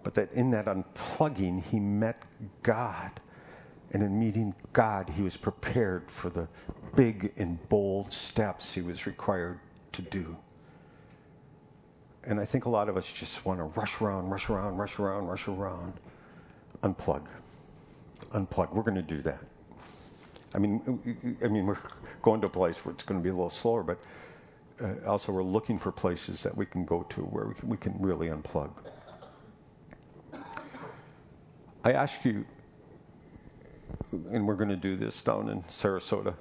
But 0.04 0.14
that 0.14 0.32
in 0.32 0.52
that 0.52 0.66
unplugging, 0.66 1.64
he 1.64 1.80
met 1.80 2.22
God. 2.62 3.10
And 3.90 4.00
in 4.00 4.16
meeting 4.16 4.54
God, 4.72 5.10
he 5.10 5.22
was 5.22 5.36
prepared 5.36 6.08
for 6.08 6.30
the 6.30 6.46
big 6.94 7.32
and 7.36 7.68
bold 7.68 8.12
steps 8.12 8.74
he 8.74 8.80
was 8.80 9.08
required 9.08 9.58
to 9.90 10.02
do. 10.02 10.38
And 12.26 12.40
I 12.40 12.44
think 12.44 12.64
a 12.64 12.70
lot 12.70 12.88
of 12.88 12.96
us 12.96 13.10
just 13.12 13.44
want 13.44 13.58
to 13.60 13.64
rush 13.64 14.00
around, 14.00 14.30
rush 14.30 14.48
around, 14.48 14.78
rush 14.78 14.98
around, 14.98 15.26
rush 15.26 15.48
around. 15.48 15.92
Unplug. 16.82 17.26
Unplug. 18.30 18.72
We're 18.72 18.82
going 18.82 18.94
to 18.94 19.02
do 19.02 19.20
that. 19.22 19.40
I 20.54 20.58
mean, 20.58 21.38
I 21.42 21.48
mean, 21.48 21.66
we're 21.66 21.78
going 22.22 22.40
to 22.40 22.46
a 22.46 22.50
place 22.50 22.84
where 22.84 22.94
it's 22.94 23.02
going 23.02 23.20
to 23.20 23.22
be 23.22 23.28
a 23.28 23.34
little 23.34 23.50
slower, 23.50 23.82
but 23.82 23.98
uh, 24.80 24.94
also 25.06 25.32
we're 25.32 25.42
looking 25.42 25.78
for 25.78 25.92
places 25.92 26.42
that 26.42 26.56
we 26.56 26.64
can 26.64 26.84
go 26.84 27.02
to 27.10 27.20
where 27.22 27.46
we 27.46 27.54
can, 27.54 27.68
we 27.68 27.76
can 27.76 27.94
really 27.98 28.28
unplug. 28.28 28.70
I 31.84 31.92
ask 31.92 32.24
you, 32.24 32.46
and 34.30 34.46
we're 34.46 34.54
going 34.54 34.70
to 34.70 34.76
do 34.76 34.96
this 34.96 35.20
down 35.20 35.50
in 35.50 35.60
Sarasota. 35.60 36.34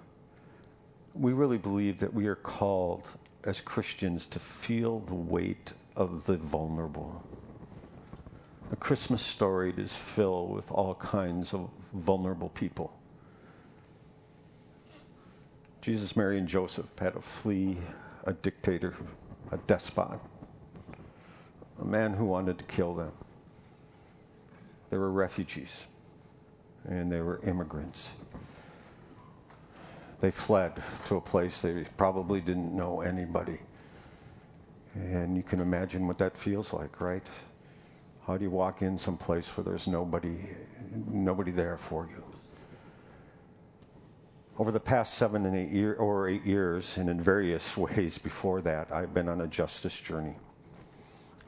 We 1.14 1.34
really 1.34 1.58
believe 1.58 2.00
that 2.00 2.14
we 2.14 2.28
are 2.28 2.36
called 2.36 3.08
as 3.46 3.62
Christians 3.62 4.26
to 4.28 4.40
feel 4.40 5.00
the 5.00 5.14
weight 5.14 5.74
of 5.96 6.26
the 6.26 6.38
vulnerable. 6.38 7.24
The 8.70 8.76
Christmas 8.76 9.22
story 9.22 9.74
is 9.78 9.96
filled 9.96 10.52
with 10.52 10.72
all 10.72 10.96
kinds 10.96 11.54
of 11.54 11.70
vulnerable 11.94 12.50
people. 12.50 12.94
Jesus, 15.82 16.16
Mary, 16.16 16.38
and 16.38 16.48
Joseph 16.48 16.90
had 16.98 17.14
to 17.14 17.22
flee 17.22 17.78
a 18.24 18.34
dictator, 18.34 18.96
a 19.52 19.58
despot, 19.58 20.20
a 21.82 21.86
man 21.86 22.14
who 22.14 22.26
wanted 22.26 22.58
to 22.58 22.64
kill 22.66 22.96
them. 22.96 23.12
They 24.90 24.98
were 24.98 25.12
refugees 25.12 25.88
and 26.86 27.12
they 27.12 27.22
were 27.22 27.42
immigrants. 27.44 28.14
They 30.24 30.32
fled 30.32 30.82
to 31.08 31.18
a 31.18 31.22
place 31.22 31.62
they 31.62 31.84
probably 31.98 32.40
didn't 32.40 32.74
know 32.74 33.02
anybody. 33.02 33.60
And 34.96 35.36
you 35.36 35.44
can 35.44 35.60
imagine 35.60 36.08
what 36.08 36.18
that 36.20 36.38
feels 36.38 36.72
like, 36.72 37.02
right? 37.02 37.28
How 38.26 38.38
do 38.38 38.46
you 38.46 38.50
walk 38.50 38.82
in 38.82 38.98
some 38.98 39.18
place 39.18 39.50
where 39.50 39.66
there's 39.66 39.86
nobody, 39.86 40.38
nobody 41.12 41.52
there 41.52 41.76
for 41.76 42.08
you? 42.10 42.24
Over 44.58 44.72
the 44.72 44.80
past 44.80 45.16
seven 45.16 45.46
and 45.46 45.58
eight 45.58 45.72
year, 45.72 45.96
or 45.96 46.30
eight 46.30 46.46
years, 46.46 46.96
and 46.98 47.10
in 47.10 47.20
various 47.20 47.76
ways 47.78 48.18
before 48.18 48.62
that, 48.62 48.94
I've 48.94 49.14
been 49.14 49.28
on 49.28 49.42
a 49.42 49.48
justice 49.48 50.00
journey. 50.00 50.36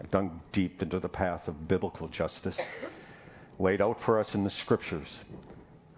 I've 0.01 0.11
dug 0.11 0.37
deep 0.51 0.81
into 0.81 0.99
the 0.99 1.07
path 1.07 1.47
of 1.47 1.69
biblical 1.69 2.09
justice, 2.09 2.59
laid 3.57 3.79
out 3.79 4.01
for 4.01 4.19
us 4.19 4.35
in 4.35 4.43
the 4.43 4.49
scriptures 4.49 5.23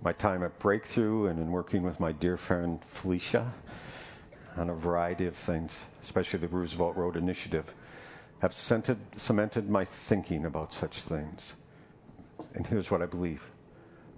my 0.01 0.13
time 0.13 0.43
at 0.43 0.57
Breakthrough 0.59 1.27
and 1.27 1.39
in 1.39 1.51
working 1.51 1.83
with 1.83 1.99
my 1.99 2.11
dear 2.11 2.37
friend 2.37 2.83
Felicia 2.83 3.53
on 4.55 4.69
a 4.69 4.73
variety 4.73 5.25
of 5.25 5.35
things, 5.35 5.85
especially 6.01 6.39
the 6.39 6.47
Roosevelt 6.47 6.95
Road 6.95 7.15
Initiative, 7.15 7.73
have 8.39 8.53
cemented, 8.53 8.97
cemented 9.15 9.69
my 9.69 9.85
thinking 9.85 10.45
about 10.45 10.73
such 10.73 11.03
things. 11.03 11.55
And 12.53 12.65
here's 12.67 12.91
what 12.91 13.01
I 13.01 13.05
believe 13.05 13.43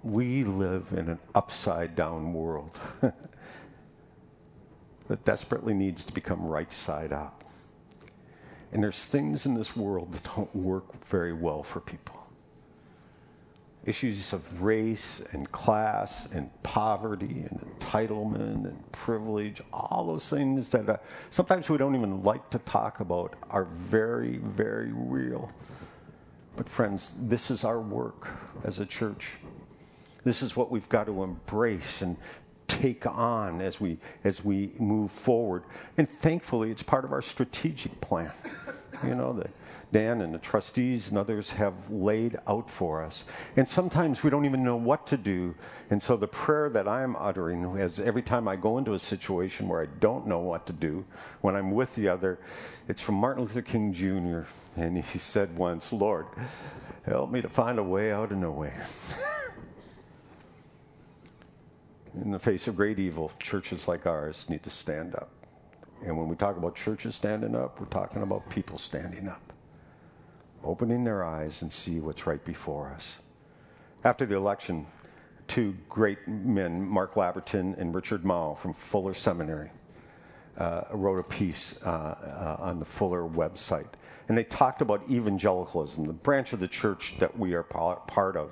we 0.02 0.46
live 0.46 0.94
in 0.94 1.10
an 1.10 1.20
upside 1.36 1.94
down 1.96 2.34
world 2.34 2.80
that 5.08 5.26
desperately 5.26 5.74
needs 5.74 6.06
to 6.06 6.14
become 6.14 6.46
right 6.46 6.72
side 6.72 7.12
up. 7.12 7.44
And 8.72 8.82
there's 8.82 9.08
things 9.08 9.46
in 9.46 9.56
this 9.56 9.76
world 9.76 10.14
that 10.14 10.24
don't 10.36 10.56
work 10.56 11.06
very 11.06 11.34
well 11.34 11.64
for 11.64 11.82
people 11.82 12.19
issues 13.86 14.34
of 14.34 14.62
race 14.62 15.22
and 15.32 15.52
class 15.52 16.28
and 16.34 16.52
poverty 16.64 17.46
and 17.50 17.80
entitlement 17.80 18.66
and 18.66 18.92
privilege, 18.92 19.62
all 19.72 20.06
those 20.06 20.30
things 20.30 20.70
that 20.70 20.90
uh, 20.90 20.98
sometimes 21.30 21.70
we 21.70 21.78
don't 21.78 21.96
even 21.96 22.24
like 22.24 22.50
to 22.50 22.60
talk 22.60 23.00
about 23.00 23.36
are 23.50 23.66
very, 23.66 24.38
very 24.38 24.92
real. 24.92 25.52
But, 26.56 26.68
friends, 26.68 27.14
this 27.18 27.50
is 27.50 27.64
our 27.64 27.80
work 27.80 28.28
as 28.64 28.80
a 28.80 28.86
church. 28.86 29.38
This 30.26 30.42
is 30.42 30.56
what 30.56 30.70
we've 30.70 30.90
got 30.90 31.06
to 31.06 31.24
embrace 31.24 32.02
and 32.02 32.18
take 32.68 33.06
on 33.08 33.62
as 33.62 33.82
we 33.82 33.98
as 34.24 34.44
we 34.46 34.72
move 34.78 35.12
forward. 35.12 35.64
And 35.98 36.08
thankfully, 36.08 36.70
it's 36.70 36.84
part 36.84 37.06
of 37.06 37.12
our 37.12 37.22
strategic 37.22 38.00
plan. 38.02 38.32
You 39.04 39.16
know 39.16 39.34
that 39.34 39.50
Dan 39.92 40.22
and 40.22 40.32
the 40.34 40.40
trustees 40.40 41.10
and 41.10 41.18
others 41.18 41.52
have 41.52 41.90
laid 41.90 42.38
out 42.46 42.70
for 42.70 43.04
us. 43.04 43.26
And 43.56 43.68
sometimes 43.68 44.24
we 44.24 44.30
don't 44.30 44.46
even 44.46 44.64
know 44.64 44.76
what 44.76 45.08
to 45.08 45.18
do. 45.18 45.56
And 45.90 46.00
so 46.02 46.16
the 46.16 46.28
prayer 46.28 46.70
that 46.70 46.88
I'm 46.88 47.16
uttering 47.16 47.64
is 47.78 48.00
every 48.00 48.22
time 48.22 48.48
I 48.48 48.56
go 48.56 48.78
into 48.78 48.94
a 48.94 49.00
situation 49.00 49.68
where 49.68 49.82
I 49.82 49.88
don't 50.00 50.28
know 50.28 50.40
what 50.40 50.68
to 50.68 50.74
do, 50.74 51.06
when 51.42 51.56
I'm 51.56 51.72
with 51.72 51.96
the 51.96 52.08
other, 52.08 52.38
it's 52.88 53.02
from 53.02 53.16
Martin 53.16 53.44
Luther 53.44 53.64
King 53.64 53.92
Jr. 53.92 54.42
And 54.80 54.96
he 54.96 55.18
said 55.18 55.58
once, 55.58 55.92
Lord, 55.92 56.28
help 57.04 57.32
me 57.32 57.42
to 57.42 57.50
find 57.50 57.80
a 57.80 57.84
way 57.84 58.12
out 58.12 58.32
of 58.32 58.38
no 58.38 58.52
way. 58.52 58.74
In 62.22 62.30
the 62.32 62.40
face 62.40 62.68
of 62.68 62.76
great 62.76 63.00
evil, 63.00 63.32
churches 63.40 63.88
like 63.88 64.06
ours 64.06 64.50
need 64.50 64.62
to 64.64 64.70
stand 64.70 65.16
up. 65.16 65.32
And 66.06 66.16
when 66.18 66.28
we 66.28 66.36
talk 66.36 66.58
about 66.58 66.76
churches 66.76 67.16
standing 67.16 67.56
up, 67.56 67.80
we're 67.80 67.88
talking 67.88 68.22
about 68.22 68.48
people 68.50 68.78
standing 68.78 69.28
up 69.28 69.50
opening 70.64 71.04
their 71.04 71.24
eyes 71.24 71.62
and 71.62 71.72
see 71.72 72.00
what's 72.00 72.28
right 72.28 72.44
before 72.44 72.90
us. 72.90 73.20
After 74.04 74.26
the 74.26 74.36
election, 74.36 74.86
two 75.48 75.76
great 75.90 76.28
men, 76.28 76.88
Mark 76.88 77.16
Labberton 77.16 77.78
and 77.78 77.94
Richard 77.94 78.24
Mouw 78.24 78.58
from 78.58 78.74
Fuller 78.74 79.14
Seminary, 79.14 79.72
uh, 80.58 80.84
wrote 80.92 81.20
a 81.20 81.24
piece 81.24 81.82
uh, 81.84 81.90
uh, 81.90 82.64
on 82.64 82.80
the 82.80 82.86
Fuller 82.86 83.24
website. 83.24 83.88
And 84.28 84.38
they 84.38 84.44
talked 84.44 84.82
about 84.82 85.10
evangelicalism, 85.10 86.06
the 86.06 86.14
branch 86.14 86.54
of 86.54 86.60
the 86.60 86.68
church 86.68 87.16
that 87.20 87.38
we 87.38 87.56
are 87.56 87.64
part 87.64 88.38
of. 88.38 88.52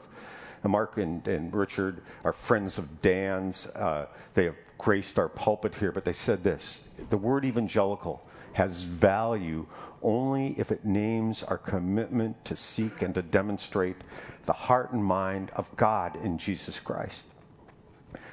And 0.64 0.72
Mark 0.72 0.98
and, 0.98 1.26
and 1.28 1.54
Richard 1.54 2.02
are 2.24 2.34
friends 2.34 2.78
of 2.78 3.02
Dan's. 3.02 3.68
Uh, 3.68 4.08
they 4.34 4.46
have 4.46 4.56
graced 4.78 5.20
our 5.20 5.30
pulpit 5.30 5.76
here, 5.76 5.92
but 5.92 6.04
they 6.04 6.14
said 6.14 6.44
this 6.44 6.80
the 7.10 7.18
word 7.18 7.46
evangelical 7.46 8.28
has 8.58 8.82
value 8.82 9.68
only 10.02 10.56
if 10.58 10.72
it 10.72 10.84
names 10.84 11.44
our 11.44 11.60
commitment 11.60 12.44
to 12.44 12.56
seek 12.56 13.04
and 13.04 13.14
to 13.14 13.22
demonstrate 13.22 13.98
the 14.46 14.54
heart 14.54 14.92
and 14.92 15.06
mind 15.06 15.52
of 15.56 15.74
God 15.76 16.16
in 16.24 16.40
Jesus 16.40 16.80
Christ. 16.80 17.28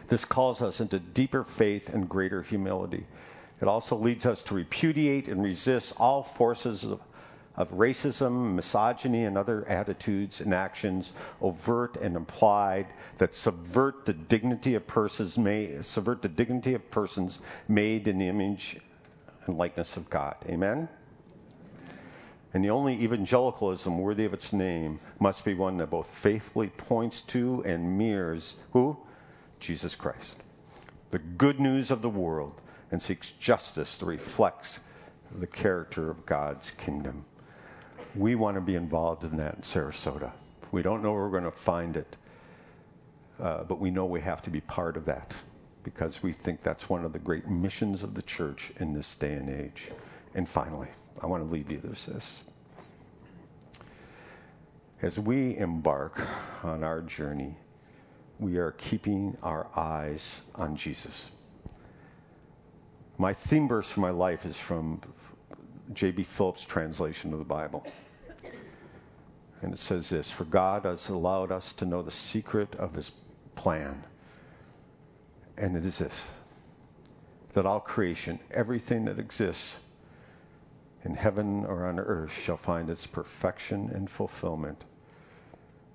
This 0.08 0.24
calls 0.24 0.62
us 0.62 0.80
into 0.80 0.98
deeper 0.98 1.44
faith 1.44 1.90
and 1.90 2.08
greater 2.08 2.40
humility. 2.40 3.04
It 3.60 3.68
also 3.68 3.96
leads 3.96 4.24
us 4.24 4.42
to 4.44 4.54
repudiate 4.54 5.28
and 5.28 5.44
resist 5.44 5.92
all 5.98 6.22
forces 6.22 6.84
of, 6.84 7.00
of 7.54 7.70
racism, 7.72 8.54
misogyny, 8.54 9.26
and 9.26 9.37
other 9.37 9.68
attitudes 9.68 10.40
and 10.40 10.54
actions, 10.54 11.12
overt 11.42 11.98
and 12.00 12.16
implied, 12.16 12.87
that 13.18 13.34
subvert 13.34 14.06
the 14.06 14.14
dignity 14.14 14.74
of 14.74 14.87
persons 14.87 15.37
made, 15.37 15.84
subvert 15.84 16.22
the 16.22 16.30
dignity 16.30 16.72
of 16.72 16.90
persons 16.90 17.40
made 17.68 18.08
in 18.08 18.18
the 18.18 18.28
image 18.28 18.78
and 19.46 19.59
likeness 19.59 19.96
of 19.96 20.09
God. 20.11 20.37
Amen? 20.46 20.88
And 22.52 22.64
the 22.64 22.70
only 22.70 23.02
evangelicalism 23.02 23.98
worthy 23.98 24.24
of 24.24 24.33
its 24.33 24.52
name 24.52 25.00
must 25.18 25.44
be 25.44 25.54
one 25.54 25.76
that 25.78 25.90
both 25.90 26.09
faithfully 26.09 26.68
points 26.68 27.20
to 27.22 27.62
and 27.66 27.98
mirrors 27.98 28.57
who? 28.72 28.96
Jesus 29.59 29.96
Christ. 29.96 30.38
The 31.11 31.18
good 31.18 31.59
news 31.59 31.90
of 31.90 32.00
the 32.00 32.09
world 32.09 32.61
and 32.92 33.02
seeks 33.02 33.33
justice 33.33 33.98
that 33.98 34.07
reflects 34.07 34.80
the 35.37 35.46
character 35.48 36.11
of 36.11 36.24
God's 36.26 36.70
kingdom. 36.70 37.24
We 38.14 38.37
want 38.37 38.57
to 38.57 38.61
be 38.61 38.76
involved 38.76 39.24
in 39.24 39.37
that 39.38 39.57
in 39.57 39.62
Sarasota. 39.62 40.30
We 40.70 40.83
don't 40.83 41.02
know 41.02 41.12
where 41.12 41.24
we're 41.24 41.30
going 41.30 41.44
to 41.44 41.50
find 41.50 41.96
it, 41.96 42.16
uh, 43.40 43.64
but 43.64 43.80
we 43.80 43.90
know 43.90 44.07
we 44.07 44.20
have 44.20 44.42
to 44.42 44.50
be 44.50 44.61
part 44.61 44.96
of 44.96 45.04
that 45.07 45.35
because 45.84 46.22
we 46.22 46.32
think 46.32 46.60
that's 46.60 46.88
one 46.88 47.04
of 47.04 47.12
the 47.12 47.18
great 47.18 47.46
missions 47.46 48.02
of 48.02 48.14
the 48.14 48.22
church 48.22 48.72
in 48.80 48.94
this 48.94 49.14
day 49.14 49.34
and 49.34 49.48
age. 49.48 49.90
And 50.34 50.48
finally, 50.48 50.88
I 51.22 51.26
want 51.26 51.44
to 51.44 51.52
leave 51.52 51.70
you 51.70 51.78
with 51.78 52.06
this. 52.06 52.42
As 55.02 55.20
we 55.20 55.56
embark 55.56 56.20
on 56.64 56.82
our 56.82 57.02
journey, 57.02 57.56
we 58.40 58.56
are 58.56 58.72
keeping 58.72 59.36
our 59.42 59.68
eyes 59.76 60.42
on 60.54 60.74
Jesus. 60.74 61.30
My 63.18 63.32
theme 63.32 63.68
verse 63.68 63.90
for 63.90 64.00
my 64.00 64.10
life 64.10 64.44
is 64.44 64.56
from 64.56 65.00
J.B. 65.92 66.24
Phillips' 66.24 66.64
translation 66.64 67.32
of 67.32 67.38
the 67.38 67.44
Bible. 67.44 67.86
And 69.62 69.72
it 69.72 69.78
says 69.78 70.08
this 70.08 70.30
For 70.30 70.44
God 70.44 70.84
has 70.84 71.08
allowed 71.08 71.52
us 71.52 71.72
to 71.74 71.84
know 71.84 72.02
the 72.02 72.10
secret 72.10 72.74
of 72.74 72.94
his 72.94 73.12
plan 73.54 74.04
and 75.56 75.76
it 75.76 75.86
is 75.86 75.98
this 75.98 76.28
that 77.52 77.66
all 77.66 77.80
creation, 77.80 78.40
everything 78.50 79.04
that 79.04 79.18
exists 79.18 79.78
in 81.04 81.14
heaven 81.14 81.64
or 81.64 81.86
on 81.86 82.00
earth, 82.00 82.36
shall 82.36 82.56
find 82.56 82.90
its 82.90 83.06
perfection 83.06 83.90
and 83.94 84.10
fulfillment 84.10 84.84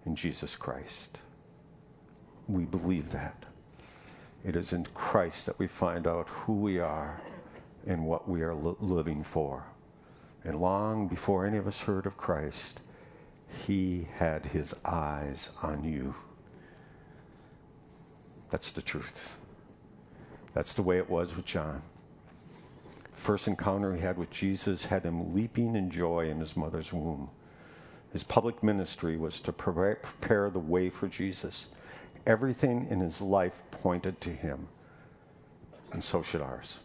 in 0.05 0.15
Jesus 0.15 0.55
Christ. 0.55 1.19
We 2.47 2.63
believe 2.63 3.11
that. 3.11 3.45
It 4.45 4.55
is 4.55 4.71
in 4.71 4.85
Christ 4.93 5.45
that 5.47 5.59
we 5.59 5.67
find 5.67 6.07
out 6.07 6.29
who 6.29 6.53
we 6.53 6.79
are 6.79 7.21
and 7.85 8.05
what 8.05 8.29
we 8.29 8.41
are 8.41 8.55
li- 8.55 8.75
living 8.79 9.21
for. 9.21 9.65
And 10.45 10.61
long 10.61 11.07
before 11.09 11.45
any 11.45 11.57
of 11.57 11.67
us 11.67 11.81
heard 11.81 12.05
of 12.05 12.15
Christ, 12.15 12.79
He 13.65 14.07
had 14.15 14.45
His 14.45 14.73
eyes 14.85 15.49
on 15.61 15.83
you. 15.83 16.15
That's 18.49 18.71
the 18.71 18.81
truth. 18.81 19.38
That's 20.53 20.73
the 20.73 20.81
way 20.81 20.97
it 20.97 21.09
was 21.09 21.35
with 21.35 21.45
John. 21.45 21.81
First 23.13 23.47
encounter 23.47 23.93
he 23.93 24.01
had 24.01 24.17
with 24.17 24.31
Jesus 24.31 24.85
had 24.85 25.03
him 25.03 25.33
leaping 25.35 25.75
in 25.75 25.91
joy 25.91 26.29
in 26.29 26.39
his 26.39 26.55
mother's 26.55 26.93
womb. 26.93 27.29
His 28.13 28.23
public 28.23 28.63
ministry 28.63 29.17
was 29.17 29.39
to 29.41 29.53
prepare 29.53 30.49
the 30.49 30.59
way 30.59 30.89
for 30.89 31.07
Jesus. 31.07 31.67
Everything 32.25 32.87
in 32.89 32.99
his 32.99 33.21
life 33.21 33.61
pointed 33.71 34.19
to 34.21 34.29
him, 34.29 34.67
and 35.91 36.03
so 36.03 36.23
should 36.23 36.41
ours. 36.41 36.79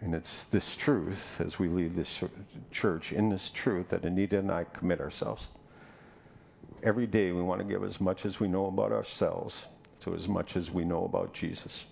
And 0.00 0.14
it's 0.14 0.44
this 0.44 0.76
truth, 0.76 1.40
as 1.40 1.58
we 1.58 1.68
leave 1.68 1.96
this 1.96 2.22
church, 2.70 3.12
in 3.12 3.28
this 3.28 3.50
truth, 3.50 3.90
that 3.90 4.04
Anita 4.04 4.38
and 4.38 4.50
I 4.50 4.64
commit 4.64 5.00
ourselves. 5.00 5.48
Every 6.82 7.06
day 7.06 7.32
we 7.32 7.42
want 7.42 7.60
to 7.60 7.66
give 7.66 7.82
as 7.82 8.00
much 8.00 8.24
as 8.26 8.38
we 8.38 8.48
know 8.48 8.66
about 8.66 8.92
ourselves 8.92 9.66
to 10.00 10.14
as 10.14 10.28
much 10.28 10.56
as 10.56 10.70
we 10.70 10.84
know 10.84 11.04
about 11.04 11.32
Jesus. 11.32 11.84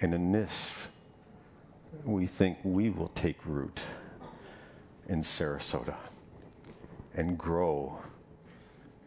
And 0.00 0.14
in 0.14 0.30
this, 0.32 0.74
we 2.04 2.26
think 2.26 2.58
we 2.62 2.90
will 2.90 3.08
take 3.08 3.44
root 3.44 3.80
in 5.08 5.22
Sarasota 5.22 5.96
and 7.14 7.36
grow 7.36 8.00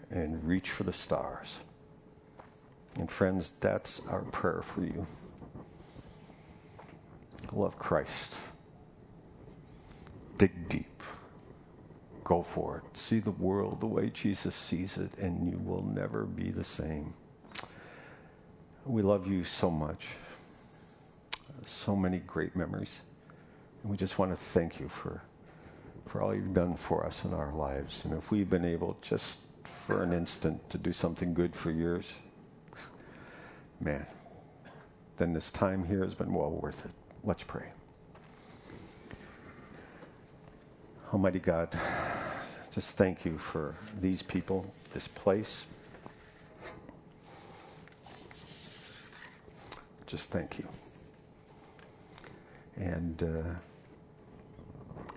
and 0.10 0.44
reach 0.44 0.70
for 0.70 0.84
the 0.84 0.92
stars. 0.92 1.64
And 2.98 3.10
friends, 3.10 3.52
that's 3.52 4.02
our 4.08 4.22
prayer 4.22 4.62
for 4.62 4.82
you. 4.82 5.06
Love 7.54 7.80
Christ. 7.80 8.38
Dig 10.38 10.68
deep. 10.68 11.04
Go 12.26 12.44
for 12.44 12.78
it. 12.78 12.98
See 12.98 13.20
the 13.20 13.32
world 13.32 13.80
the 13.80 13.88
way 13.88 14.10
Jesus 14.10 14.56
sees 14.56 14.98
it, 14.98 15.18
and 15.18 15.50
you 15.50 15.58
will 15.58 15.84
never 15.84 16.26
be 16.26 16.50
the 16.50 16.64
same. 16.64 17.14
We 18.86 19.02
love 19.02 19.28
you 19.28 19.44
so 19.44 19.70
much 19.70 20.10
so 21.66 21.96
many 21.96 22.20
great 22.20 22.56
memories. 22.56 23.02
And 23.82 23.92
we 23.92 23.98
just 23.98 24.20
want 24.20 24.32
to 24.32 24.38
thank 24.38 24.80
you 24.80 24.88
for, 24.90 25.22
for 26.06 26.22
all 26.22 26.36
you've 26.36 26.54
done 26.54 26.76
for 26.76 27.06
us 27.06 27.26
in 27.26 27.34
our 27.34 27.54
lives. 27.54 28.06
And 28.06 28.14
if 28.14 28.32
we've 28.32 28.50
been 28.50 28.66
able 28.66 28.98
just 29.02 29.40
for 29.64 30.04
an 30.04 30.14
instant 30.14 30.70
to 30.70 30.78
do 30.78 30.94
something 30.94 31.34
good 31.34 31.56
for 31.56 31.72
yours, 31.72 32.20
man, 33.80 34.06
then 35.18 35.34
this 35.34 35.52
time 35.52 35.86
here 35.86 36.04
has 36.04 36.16
been 36.16 36.34
well 36.34 36.52
worth 36.52 36.86
it. 36.86 36.92
Let's 37.24 37.44
pray. 37.44 37.66
Almighty 41.14 41.40
God, 41.40 41.70
just 42.72 42.98
thank 42.98 43.26
you 43.26 43.38
for 43.38 43.76
these 44.00 44.24
people, 44.24 44.72
this 44.94 45.08
place. 45.08 45.66
Just 50.08 50.32
thank 50.32 50.58
you. 50.58 50.66
And 52.82 53.22
uh, 53.22 53.60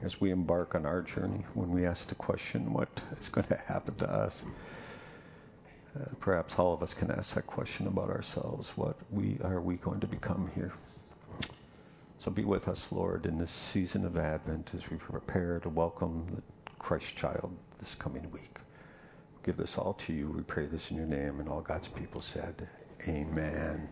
as 0.02 0.20
we 0.20 0.30
embark 0.30 0.74
on 0.74 0.84
our 0.84 1.00
journey, 1.00 1.44
when 1.54 1.70
we 1.70 1.86
ask 1.86 2.08
the 2.08 2.14
question, 2.14 2.74
what 2.74 3.00
is 3.18 3.30
going 3.30 3.46
to 3.48 3.56
happen 3.56 3.94
to 3.96 4.10
us? 4.10 4.44
Uh, 5.98 6.04
perhaps 6.20 6.58
all 6.58 6.74
of 6.74 6.82
us 6.82 6.92
can 6.92 7.10
ask 7.10 7.34
that 7.34 7.46
question 7.46 7.86
about 7.86 8.10
ourselves. 8.10 8.72
What 8.76 8.96
we 9.10 9.38
are 9.42 9.60
we 9.60 9.76
going 9.76 10.00
to 10.00 10.06
become 10.06 10.50
here? 10.54 10.72
So 12.18 12.30
be 12.30 12.44
with 12.44 12.68
us, 12.68 12.92
Lord, 12.92 13.24
in 13.24 13.38
this 13.38 13.50
season 13.50 14.04
of 14.04 14.18
Advent 14.18 14.72
as 14.74 14.90
we 14.90 14.98
prepare 14.98 15.58
to 15.60 15.68
welcome 15.70 16.26
the 16.34 16.42
Christ 16.78 17.16
child 17.16 17.56
this 17.78 17.94
coming 17.94 18.30
week. 18.30 18.58
Give 19.42 19.56
this 19.56 19.78
all 19.78 19.94
to 19.94 20.12
you. 20.12 20.30
We 20.30 20.42
pray 20.42 20.66
this 20.66 20.90
in 20.90 20.96
your 20.98 21.06
name, 21.06 21.40
and 21.40 21.48
all 21.48 21.60
God's 21.60 21.88
people 21.88 22.20
said, 22.20 22.68
Amen. 23.08 23.88